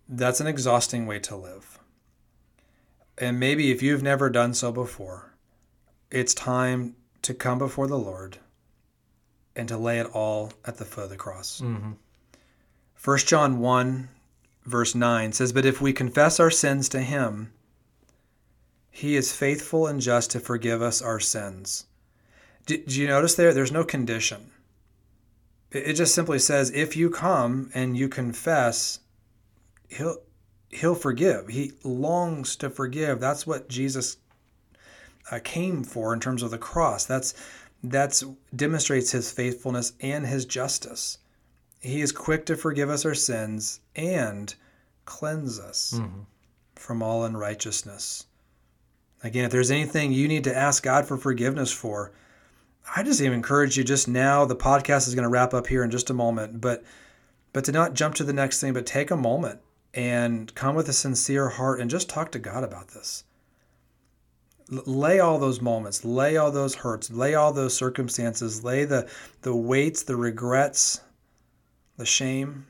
That's 0.08 0.40
an 0.40 0.48
exhausting 0.48 1.08
way 1.08 1.20
to 1.20 1.36
live. 1.36 1.80
And 3.18 3.40
maybe 3.40 3.72
if 3.72 3.82
you've 3.82 4.04
never 4.04 4.30
done 4.30 4.54
so 4.54 4.72
before, 4.72 5.34
it's 6.10 6.34
time 6.34 6.96
to 7.22 7.34
come 7.34 7.58
before 7.58 7.88
the 7.88 7.98
Lord 7.98 8.38
and 9.56 9.68
to 9.68 9.78
lay 9.78 10.00
it 10.00 10.08
all 10.14 10.54
at 10.66 10.78
the 10.78 10.86
foot 10.86 11.06
of 11.06 11.10
the 11.10 11.16
cross. 11.16 11.62
Mm-hmm. 11.62 11.92
1 13.04 13.18
John 13.20 13.60
1, 13.60 14.10
verse 14.66 14.96
9 14.96 15.32
says, 15.34 15.54
But 15.54 15.66
if 15.66 15.82
we 15.82 15.94
confess 15.94 16.40
our 16.40 16.52
sins 16.52 16.90
to 16.90 17.02
him, 17.02 17.52
he 18.90 19.16
is 19.16 19.32
faithful 19.32 19.88
and 19.88 20.00
just 20.00 20.32
to 20.32 20.40
forgive 20.40 20.82
us 20.82 21.02
our 21.02 21.20
sins. 21.20 21.86
Did, 22.66 22.96
you 22.96 23.08
notice 23.08 23.36
there? 23.36 23.54
There's 23.54 23.72
no 23.72 23.84
condition. 23.84 24.52
It 25.72 25.94
just 25.94 26.14
simply 26.14 26.40
says, 26.40 26.70
if 26.72 26.96
you 26.96 27.10
come 27.10 27.72
and 27.74 27.98
you 27.98 28.08
confess, 28.08 29.00
he'll 29.90 30.18
he'll 30.74 30.96
forgive. 30.96 31.48
He 31.50 31.74
longs 31.84 32.56
to 32.58 32.70
forgive. 32.70 33.20
That's 33.20 33.48
what 33.48 33.70
Jesus 33.70 34.18
uh, 35.32 35.40
came 35.44 35.84
for 35.84 36.14
in 36.14 36.20
terms 36.20 36.44
of 36.44 36.52
the 36.52 36.58
cross. 36.58 37.06
That's 37.06 37.34
that's 37.84 38.24
demonstrates 38.56 39.12
his 39.12 39.32
faithfulness 39.32 39.94
and 40.00 40.26
his 40.26 40.46
justice. 40.46 41.18
He 41.82 42.02
is 42.02 42.12
quick 42.14 42.46
to 42.46 42.56
forgive 42.56 42.90
us 42.90 43.06
our 43.06 43.14
sins 43.14 43.82
and 43.96 44.54
cleanse 45.06 45.60
us 45.60 45.94
mm-hmm. 45.96 46.22
from 46.76 47.04
all 47.04 47.26
unrighteousness. 47.26 48.26
Again, 49.22 49.46
if 49.46 49.52
there's 49.52 49.72
anything 49.72 50.14
you 50.14 50.28
need 50.28 50.46
to 50.46 50.56
ask 50.56 50.84
God 50.84 51.06
for 51.06 51.18
forgiveness 51.18 51.72
for, 51.72 52.14
I 52.96 53.04
just 53.04 53.22
even 53.22 53.34
encourage 53.34 53.78
you 53.78 53.84
just 53.84 54.08
now. 54.08 54.46
The 54.46 54.56
podcast 54.56 55.08
is 55.08 55.16
going 55.16 55.24
to 55.24 55.30
wrap 55.30 55.54
up 55.54 55.68
here 55.68 55.84
in 55.84 55.92
just 55.92 56.10
a 56.10 56.14
moment, 56.14 56.62
but 56.62 56.84
but 57.52 57.66
to 57.66 57.72
not 57.72 57.94
jump 57.94 58.16
to 58.16 58.24
the 58.24 58.34
next 58.34 58.62
thing, 58.62 58.74
but 58.74 58.86
take 58.86 59.12
a 59.12 59.18
moment 59.18 59.60
and 59.94 60.54
come 60.56 60.76
with 60.76 60.90
a 60.90 60.94
sincere 60.94 61.50
heart 61.50 61.80
and 61.80 61.90
just 61.90 62.10
talk 62.10 62.32
to 62.32 62.40
God 62.40 62.64
about 62.64 62.90
this. 62.90 63.24
L- 64.72 64.84
lay 64.86 65.20
all 65.20 65.38
those 65.40 65.62
moments, 65.62 66.04
lay 66.04 66.38
all 66.38 66.52
those 66.52 66.76
hurts, 66.76 67.12
lay 67.12 67.36
all 67.36 67.54
those 67.54 67.76
circumstances, 67.76 68.64
lay 68.64 68.86
the 68.86 69.10
the 69.42 69.56
weights, 69.56 70.04
the 70.04 70.16
regrets, 70.16 71.02
the 71.98 72.06
shame 72.06 72.66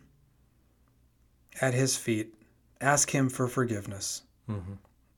at 1.62 1.74
His 1.74 1.96
feet. 1.96 2.34
Ask 2.82 3.12
Him 3.12 3.30
for 3.30 3.48
forgiveness. 3.48 4.24
Mm-hmm. 4.50 4.74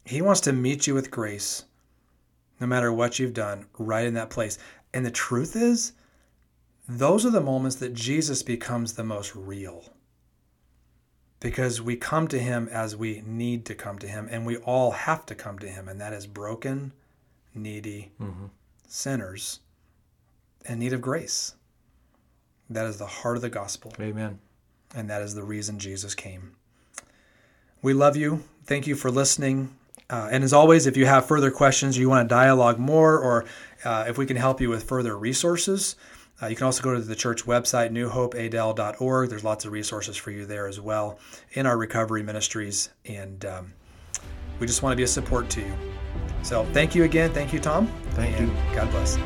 He 0.06 0.22
wants 0.22 0.42
to 0.42 0.54
meet 0.54 0.86
you 0.86 0.94
with 0.94 1.10
grace 1.10 1.66
no 2.60 2.68
matter 2.68 2.92
what 2.92 3.20
you've 3.20 3.34
done, 3.34 3.66
right 3.78 4.06
in 4.06 4.14
that 4.14 4.30
place. 4.30 4.58
And 4.94 5.06
the 5.06 5.12
truth 5.12 5.56
is, 5.56 5.94
those 6.88 7.26
are 7.26 7.32
the 7.32 7.42
moments 7.42 7.78
that 7.78 7.94
Jesus 7.94 8.44
becomes 8.44 8.94
the 8.94 9.04
most 9.04 9.36
real. 9.36 9.84
Because 11.46 11.80
we 11.80 11.96
come 11.96 12.28
to 12.30 12.40
him 12.40 12.68
as 12.72 12.96
we 12.96 13.22
need 13.24 13.66
to 13.66 13.76
come 13.76 14.00
to 14.00 14.08
him, 14.08 14.28
and 14.32 14.48
we 14.48 14.58
all 14.58 14.90
have 14.90 15.28
to 15.28 15.36
come 15.36 15.60
to 15.60 15.68
him, 15.68 15.88
and 15.88 16.02
that 16.02 16.12
is 16.12 16.26
broken, 16.26 16.92
needy 17.54 18.10
mm-hmm. 18.20 18.46
sinners 18.88 19.60
in 20.68 20.80
need 20.80 20.92
of 20.92 21.02
grace. 21.02 21.54
That 22.68 22.88
is 22.88 22.98
the 22.98 23.06
heart 23.06 23.36
of 23.36 23.44
the 23.44 23.52
gospel. 23.52 23.94
Amen. 24.02 24.40
And 24.96 25.08
that 25.12 25.22
is 25.22 25.36
the 25.36 25.44
reason 25.44 25.78
Jesus 25.78 26.16
came. 26.16 26.56
We 27.84 27.94
love 27.94 28.18
you. 28.18 28.44
Thank 28.64 28.88
you 28.88 28.96
for 28.96 29.12
listening. 29.12 29.76
Uh, 30.10 30.30
and 30.32 30.44
as 30.44 30.52
always, 30.52 30.88
if 30.88 30.98
you 30.98 31.06
have 31.06 31.28
further 31.28 31.52
questions, 31.52 31.96
you 31.96 32.10
want 32.10 32.28
to 32.28 32.34
dialogue 32.34 32.80
more, 32.80 33.20
or 33.20 33.46
uh, 33.84 34.06
if 34.08 34.18
we 34.18 34.26
can 34.26 34.38
help 34.38 34.62
you 34.62 34.70
with 34.70 34.86
further 34.86 35.16
resources, 35.16 35.96
uh, 36.42 36.48
you 36.48 36.56
can 36.56 36.66
also 36.66 36.84
go 36.84 36.94
to 36.94 37.02
the 37.02 37.16
church 37.16 37.46
website, 37.46 37.92
newhopeadel.org. 37.92 39.30
There's 39.30 39.44
lots 39.44 39.66
of 39.66 39.72
resources 39.72 40.18
for 40.18 40.32
you 40.32 40.46
there 40.46 40.68
as 40.68 40.80
well 40.80 41.20
in 41.54 41.66
our 41.66 41.78
recovery 41.78 42.24
ministries. 42.24 42.90
And 43.06 43.46
um, 43.46 43.74
we 44.60 44.68
just 44.68 44.84
want 44.84 44.92
to 44.94 44.98
be 44.98 45.04
a 45.04 45.08
support 45.08 45.50
to 45.52 45.62
you. 45.62 45.74
So 46.44 46.66
thank 46.74 46.94
you 46.94 47.04
again. 47.04 47.32
Thank 47.32 47.54
you, 47.54 47.60
Tom. 47.60 47.88
Thank 48.12 48.40
you. 48.40 48.48
God 48.76 48.92
bless. 48.92 49.18